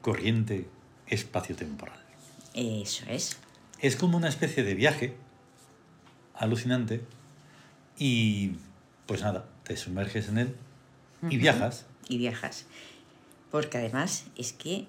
corriente 0.02 0.68
espacio-temporal. 1.08 1.98
Eso 2.54 3.06
es. 3.08 3.38
Es 3.80 3.96
como 3.96 4.18
una 4.18 4.28
especie 4.28 4.66
de 4.66 4.76
viaje 4.76 5.16
alucinante 6.36 7.02
y 7.98 8.58
pues 9.06 9.22
nada, 9.22 9.48
te 9.64 9.78
sumerges 9.78 10.28
en 10.28 10.38
él 10.38 10.56
y 11.30 11.38
viajas. 11.38 11.86
Y 12.10 12.18
viajas. 12.18 12.66
Porque 13.52 13.78
además 13.78 14.26
es 14.36 14.52
que 14.52 14.86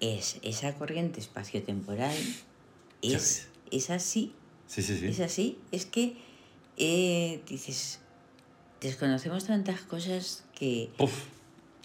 es 0.00 0.36
esa 0.42 0.74
corriente 0.74 1.18
espacio-temporal 1.18 2.14
es, 3.00 3.48
es 3.70 3.88
así. 3.88 4.34
Sí, 4.66 4.82
sí, 4.82 4.98
sí. 4.98 5.06
Es 5.06 5.20
así. 5.20 5.58
Es 5.72 5.86
que 5.86 6.18
eh, 6.76 7.40
dices, 7.48 8.00
desconocemos 8.82 9.46
tantas 9.46 9.80
cosas 9.80 10.44
que... 10.54 10.90
Uf, 10.98 11.14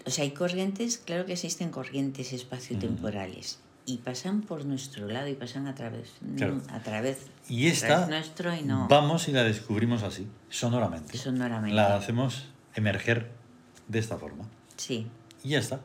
O 0.06 0.10
sea, 0.10 0.24
hay 0.24 0.30
corrientes, 0.32 0.98
claro 0.98 1.26
que 1.26 1.32
existen 1.34 1.70
corrientes 1.70 2.32
espaciotemporales. 2.32 3.58
Y 3.84 3.98
pasan 3.98 4.42
por 4.42 4.64
nuestro 4.64 5.08
lado 5.08 5.26
y 5.28 5.34
pasan 5.34 5.66
a 5.66 5.74
través, 5.74 6.10
Claro. 6.36 6.60
a 6.70 6.80
través, 6.80 7.18
y 7.48 7.66
esta 7.66 8.06
nuestro 8.06 8.54
y 8.54 8.62
no 8.62 8.86
vamos 8.88 9.26
y 9.26 9.32
la 9.32 9.42
descubrimos 9.42 10.04
así, 10.04 10.28
sonoramente. 10.50 11.18
sonoramente. 11.18 11.74
La 11.74 11.96
hacemos 11.96 12.44
emerger 12.76 13.30
de 13.88 13.98
esta 13.98 14.18
forma. 14.18 14.44
Sí, 14.76 15.06
Y 15.42 15.50
ya 15.50 15.58
está. 15.58 15.80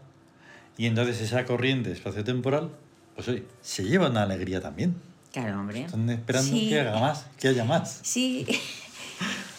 Y 0.77 0.85
entonces 0.85 1.19
esa 1.21 1.43
corriente 1.45 1.91
espacio-temporal, 1.91 2.69
pues 3.15 3.27
oye, 3.29 3.45
se 3.61 3.83
lleva 3.83 4.09
una 4.11 4.21
alegría 4.23 4.61
también. 4.61 4.95
claro, 5.33 5.59
hombre. 5.59 5.85
Están 5.85 6.07
esperando 6.11 6.51
Sí. 6.51 6.69
que 6.69 6.79
haga 6.79 6.99
más, 6.99 7.25
que 7.39 7.47
haya 7.47 7.63
más. 7.65 7.99
Sí, 8.03 8.45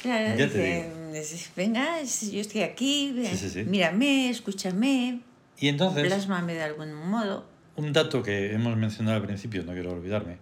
claro, 0.02 0.36
Ya 0.38 0.48
te 0.48 0.58
dicen, 0.58 1.14
es- 1.14 1.50
venga, 1.56 2.00
yo 2.02 2.40
estoy 2.40 2.62
aquí, 2.62 3.14
Sí, 3.30 3.36
sí, 3.36 3.50
sí. 3.50 3.62
mírame, 3.64 4.30
escúchame, 4.30 5.20
Y 5.58 5.68
entonces, 5.68 6.06
plásmame 6.06 6.54
de 6.54 6.62
algún 6.62 6.94
modo. 6.94 7.44
un 7.76 7.92
dato 7.92 8.22
que 8.22 8.52
hemos 8.52 8.76
mencionado 8.76 9.16
al 9.16 9.24
principio, 9.24 9.62
no 9.64 9.72
quiero 9.72 9.92
olvidarme, 9.92 10.38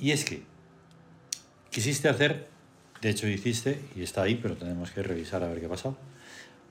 y 0.00 0.10
es 0.12 0.24
que 0.24 0.42
quisiste 1.70 2.08
hacer, 2.08 2.48
de 3.00 3.10
hecho 3.10 3.26
hiciste, 3.28 3.80
y 3.96 4.02
está 4.02 4.22
ahí, 4.22 4.36
pero 4.36 4.56
tenemos 4.56 4.90
que 4.90 5.02
revisar 5.02 5.42
a 5.42 5.48
ver 5.48 5.60
qué 5.60 5.66
ha 5.66 5.70
pasado, 5.70 5.96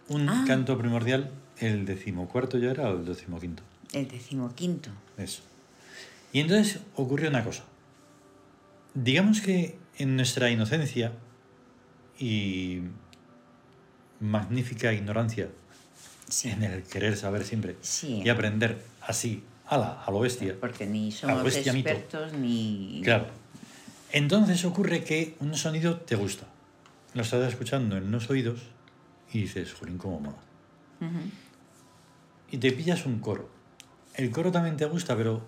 un 0.09 0.27
Ah. 0.29 0.43
canto 0.47 0.77
primordial, 0.77 1.31
el 1.59 1.85
decimocuarto 1.85 2.57
ya 2.57 2.71
era 2.71 2.89
o 2.89 2.97
el 2.97 3.05
decimoquinto. 3.05 3.63
El 3.93 4.07
decimoquinto. 4.07 4.89
Eso. 5.17 5.41
Y 6.33 6.39
entonces 6.39 6.79
ocurrió 6.95 7.29
una 7.29 7.43
cosa. 7.43 7.63
Digamos 8.93 9.41
que 9.41 9.77
en 9.97 10.15
nuestra 10.15 10.49
inocencia 10.49 11.11
y 12.21 12.81
magnífica 14.19 14.93
ignorancia 14.93 15.49
Sí. 16.29 16.49
en 16.49 16.63
el 16.63 16.83
querer 16.83 17.17
saber 17.17 17.43
siempre 17.43 17.75
Sí. 17.81 18.21
y 18.23 18.29
aprender 18.29 18.81
así, 19.01 19.43
ala, 19.67 20.03
a 20.05 20.11
lo 20.11 20.19
bestia. 20.21 20.55
Porque 20.59 20.85
ni 20.85 21.11
somos 21.11 21.55
expertos 21.55 22.33
ni... 22.33 23.01
Claro. 23.03 23.27
Entonces 24.11 24.63
ocurre 24.63 25.03
que 25.03 25.35
un 25.39 25.55
sonido 25.55 25.97
te 25.97 26.15
gusta. 26.15 26.45
Lo 27.13 27.23
estás 27.23 27.49
escuchando 27.49 27.97
en 27.97 28.11
los 28.11 28.29
oídos 28.29 28.61
y 29.33 29.41
dices, 29.41 29.73
jolín, 29.73 29.97
cómo 29.97 30.19
mola. 30.19 30.37
Y 32.51 32.57
te 32.57 32.71
pillas 32.71 33.05
un 33.05 33.19
coro. 33.19 33.49
El 34.13 34.29
coro 34.31 34.51
también 34.51 34.77
te 34.77 34.85
gusta, 34.85 35.15
pero 35.17 35.41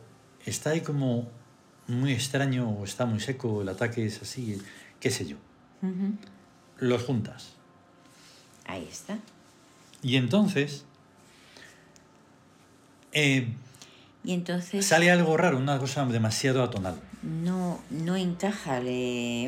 está 0.45 0.72
ahí 0.72 0.82
como 0.82 1.30
muy 1.88 2.12
extraño 2.14 2.70
o 2.70 2.84
está 2.84 3.06
muy 3.06 3.20
seco, 3.20 3.62
el 3.62 3.70
ataque 3.70 4.06
es 4.06 4.22
así, 4.22 4.58
qué 5.00 5.12
sé 5.12 5.26
yo. 5.28 5.38
Los 6.84 7.03
juntas. 7.03 7.53
Ahí 8.65 8.85
está. 8.91 9.18
Y 10.01 10.18
entonces 10.18 10.84
eh, 13.14 13.47
Y 14.26 14.34
entonces 14.34 14.85
sale 14.85 15.10
algo 15.11 15.38
raro, 15.38 15.57
una 15.57 15.80
cosa 15.80 16.05
demasiado 16.05 16.61
atonal. 16.61 16.95
no, 17.22 17.80
no 17.89 18.18
encaja 18.18 18.81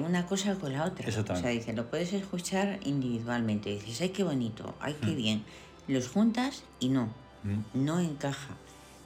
una 0.05 0.25
cosa 0.27 0.55
con 0.55 0.71
la 0.71 0.85
otra. 0.85 1.05
Exactamente. 1.07 1.47
O 1.47 1.51
sea, 1.51 1.59
dice, 1.59 1.73
lo 1.73 1.89
puedes 1.89 2.13
escuchar 2.13 2.79
individualmente. 2.85 3.69
Dices, 3.71 3.99
ay, 4.01 4.09
qué 4.09 4.23
bonito, 4.23 4.75
ay, 4.79 4.95
qué 5.01 5.07
Mm. 5.11 5.17
bien. 5.17 5.43
Los 5.89 6.07
juntas 6.07 6.63
y 6.79 6.87
no, 6.87 7.09
Mm. 7.43 7.59
no 7.85 7.99
encaja. 7.99 8.55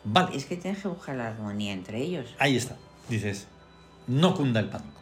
Vale, 0.03 0.35
Es 0.37 0.45
que 0.45 0.55
tienes 0.55 0.81
que 0.83 0.87
buscar 0.87 1.15
la 1.15 1.27
armonía 1.29 1.73
entre 1.73 1.99
ellos. 2.01 2.27
ahí 2.37 2.55
está. 2.57 2.77
Dices, 3.09 3.47
no 4.07 4.35
cunda 4.35 4.59
el 4.59 4.69
pánico. 4.69 4.99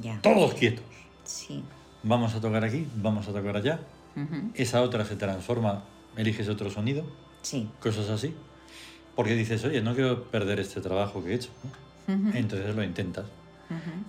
Ya. 0.00 0.18
Todos 0.22 0.54
quietos. 0.54 0.84
Sí. 1.24 1.62
Vamos 2.04 2.34
a 2.34 2.40
tocar 2.40 2.62
aquí, 2.64 2.86
vamos 2.96 3.26
a 3.28 3.32
tocar 3.32 3.56
allá. 3.56 3.80
Ujú. 4.14 4.50
Esa 4.54 4.82
otra 4.82 5.04
se 5.04 5.16
transforma, 5.16 5.84
eliges 6.16 6.48
otro 6.48 6.70
sonido. 6.70 7.04
Sí. 7.42 7.68
cosas 7.80 8.08
así. 8.08 8.34
Porque 9.16 9.34
dices, 9.34 9.64
oye, 9.64 9.82
no 9.82 9.94
quiero 9.94 10.24
perder 10.24 10.60
este 10.60 10.80
trabajo 10.80 11.22
que 11.22 11.32
he 11.32 11.34
hecho. 11.34 11.50
¿no? 12.06 12.14
Ujú. 12.14 12.36
Entonces 12.36 12.74
lo 12.74 12.82
intentas. 12.82 13.26
Ujú. 13.70 14.04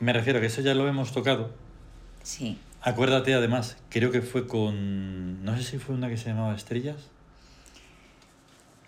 Me 0.00 0.12
refiero 0.12 0.38
a 0.38 0.40
que 0.40 0.46
eso 0.48 0.60
ya 0.60 0.74
lo 0.74 0.86
hemos 0.88 1.12
tocado. 1.12 1.50
Sí. 2.22 2.58
Acuérdate 2.82 3.34
además, 3.34 3.76
creo 3.90 4.10
que 4.10 4.22
fue 4.22 4.46
con... 4.46 5.44
No 5.44 5.56
sé 5.56 5.62
si 5.64 5.78
fue 5.78 5.94
una 5.94 6.08
que 6.08 6.16
se 6.16 6.28
llamaba 6.28 6.54
Estrellas. 6.54 6.96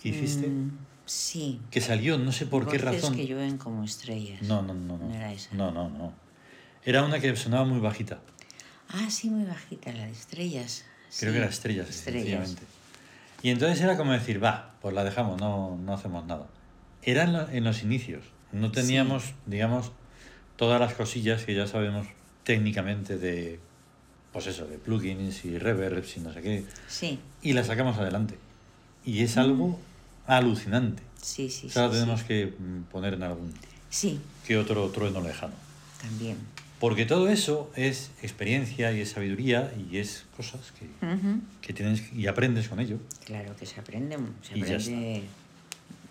que 0.00 0.10
hiciste? 0.10 0.46
Mm, 0.48 0.78
sí. 1.06 1.60
Que 1.70 1.80
salió, 1.80 2.18
no 2.18 2.30
sé 2.30 2.46
por 2.46 2.68
qué 2.68 2.78
razón. 2.78 3.14
que 3.16 3.26
llueven 3.26 3.58
como 3.58 3.82
estrellas. 3.84 4.42
No, 4.42 4.62
no, 4.62 4.74
no, 4.74 4.98
no. 4.98 5.08
No 5.08 5.14
era 5.14 5.32
esa. 5.32 5.54
No, 5.54 5.70
no, 5.72 5.88
no. 5.88 6.12
Era 6.84 7.04
una 7.04 7.18
que 7.18 7.34
sonaba 7.34 7.64
muy 7.64 7.80
bajita. 7.80 8.20
Ah, 8.88 9.10
sí, 9.10 9.28
muy 9.30 9.44
bajita, 9.44 9.92
la 9.92 10.06
de 10.06 10.12
estrellas. 10.12 10.84
Creo 11.18 11.32
Sí, 11.32 11.34
que 11.34 11.38
era 11.38 11.46
Estrellas, 11.48 11.88
Estrellas. 11.88 12.56
Y 13.42 13.50
entonces 13.50 13.80
era 13.80 13.96
como 13.96 14.12
decir, 14.12 14.42
va, 14.42 14.74
pues 14.82 14.94
la 14.94 15.04
dejamos, 15.04 15.40
no, 15.40 15.76
no 15.76 15.94
hacemos 15.94 16.24
nada. 16.26 16.46
Era 17.02 17.24
en, 17.24 17.32
lo- 17.32 17.48
en 17.48 17.64
los 17.64 17.82
inicios. 17.82 18.24
No 18.52 18.72
teníamos, 18.72 19.24
digamos, 19.46 19.92
todas 20.56 20.80
las 20.80 20.94
cosillas 20.94 21.44
que 21.44 21.54
ya 21.54 21.66
sabemos 21.66 22.06
técnicamente 22.44 23.18
de, 23.18 23.60
pues 24.32 24.46
eso, 24.46 24.66
de 24.66 24.78
plugins 24.78 25.44
y 25.44 25.58
reverbs 25.58 26.16
y 26.16 26.20
no 26.20 26.32
sé 26.32 26.42
qué. 26.42 26.64
Sí, 26.88 27.20
Y 27.42 27.52
la 27.52 27.64
sacamos 27.64 27.96
adelante. 27.98 28.38
Y 29.04 29.22
es 29.22 29.36
algo 29.36 29.78
alucinante. 30.26 31.02
sí, 31.22 31.48
sí. 31.50 31.68
O 31.68 31.70
sea, 31.70 31.86
sí, 31.88 31.94
tenemos 31.94 32.20
sí. 32.20 32.26
que 32.26 32.46
mm, 32.58 32.82
poner 32.90 33.14
en 33.14 33.22
algún 33.22 33.52
Sí, 33.90 34.20
que 34.46 34.58
otro 34.58 34.88
trueno 34.90 35.20
lejano. 35.20 35.54
también. 36.02 36.36
Porque 36.80 37.06
todo 37.06 37.28
eso 37.28 37.70
es 37.74 38.12
experiencia 38.22 38.92
y 38.92 39.00
es 39.00 39.10
sabiduría 39.10 39.72
y 39.90 39.98
es 39.98 40.26
cosas 40.36 40.72
que, 40.78 40.86
que 41.60 41.72
tienes 41.72 42.12
y 42.12 42.26
aprendes 42.28 42.68
con 42.68 42.78
ello. 42.78 42.98
Claro 43.24 43.56
que 43.56 43.66
se 43.66 43.80
aprende, 43.80 44.16
se 44.42 44.56
Y 44.58 44.62
aprende. 44.62 45.22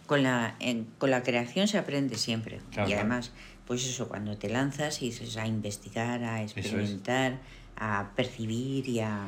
Con 0.08 0.24
la, 0.24 0.56
en- 0.60 0.88
con 0.98 1.10
la 1.12 1.24
creación 1.24 1.68
se 1.68 1.78
aprende 1.78 2.18
siempre. 2.18 2.60
Claro, 2.72 2.90
y 2.90 2.92
claro. 2.94 3.02
además, 3.08 3.32
pues 3.66 3.86
eso, 3.86 4.08
cuando 4.08 4.38
te 4.38 4.50
lanzas 4.50 5.02
y 5.02 5.06
dices 5.08 5.38
a 5.38 5.48
investigar, 5.48 6.24
a 6.24 6.44
es. 6.44 6.56
experimentar, 6.56 7.40
a 7.78 8.12
percibir 8.16 8.88
y 8.90 9.00
a, 9.02 9.28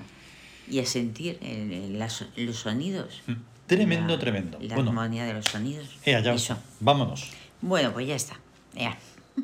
y 0.70 0.80
a 0.80 0.86
sentir 0.86 1.38
el- 1.42 1.72
el- 1.72 2.00
las- 2.00 2.26
los 2.36 2.58
sonidos. 2.58 3.22
Mm. 3.28 3.34
Tremendo, 3.68 4.14
La- 4.16 4.20
tremendo. 4.20 4.58
La 4.62 4.76
Bueno. 4.76 4.90
armonía 4.92 5.26
de 5.26 5.34
los 5.34 5.46
sonidos. 5.46 5.98
Ya, 6.06 6.20
Eso. 6.20 6.58
vámonos. 6.80 7.30
Bueno, 7.62 7.94
pues 7.94 8.08
ya 8.08 8.16
está. 8.16 8.40
Ya. 8.76 8.98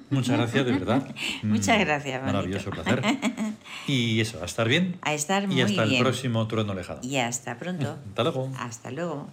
Muchas 0.09 0.38
gracias, 0.38 0.65
de 0.65 0.72
verdad. 0.72 1.07
Muchas 1.43 1.77
Mm, 1.77 1.81
gracias. 1.81 2.23
Maravilloso 2.23 2.69
placer. 2.72 3.01
Y 3.88 4.19
eso, 4.19 4.41
a 4.41 4.45
estar 4.45 4.67
bien. 4.67 4.97
A 5.01 5.13
estar 5.13 5.43
y 5.43 5.47
muy 5.47 5.61
hasta 5.61 5.84
bien. 5.84 5.95
el 5.97 6.01
próximo 6.01 6.47
trueno 6.47 6.73
lejano. 6.73 6.99
Y 7.03 7.17
hasta 7.17 7.57
pronto. 7.57 7.97
Hasta 8.09 8.23
luego. 8.23 8.51
Hasta 8.57 8.91
luego. 8.91 9.27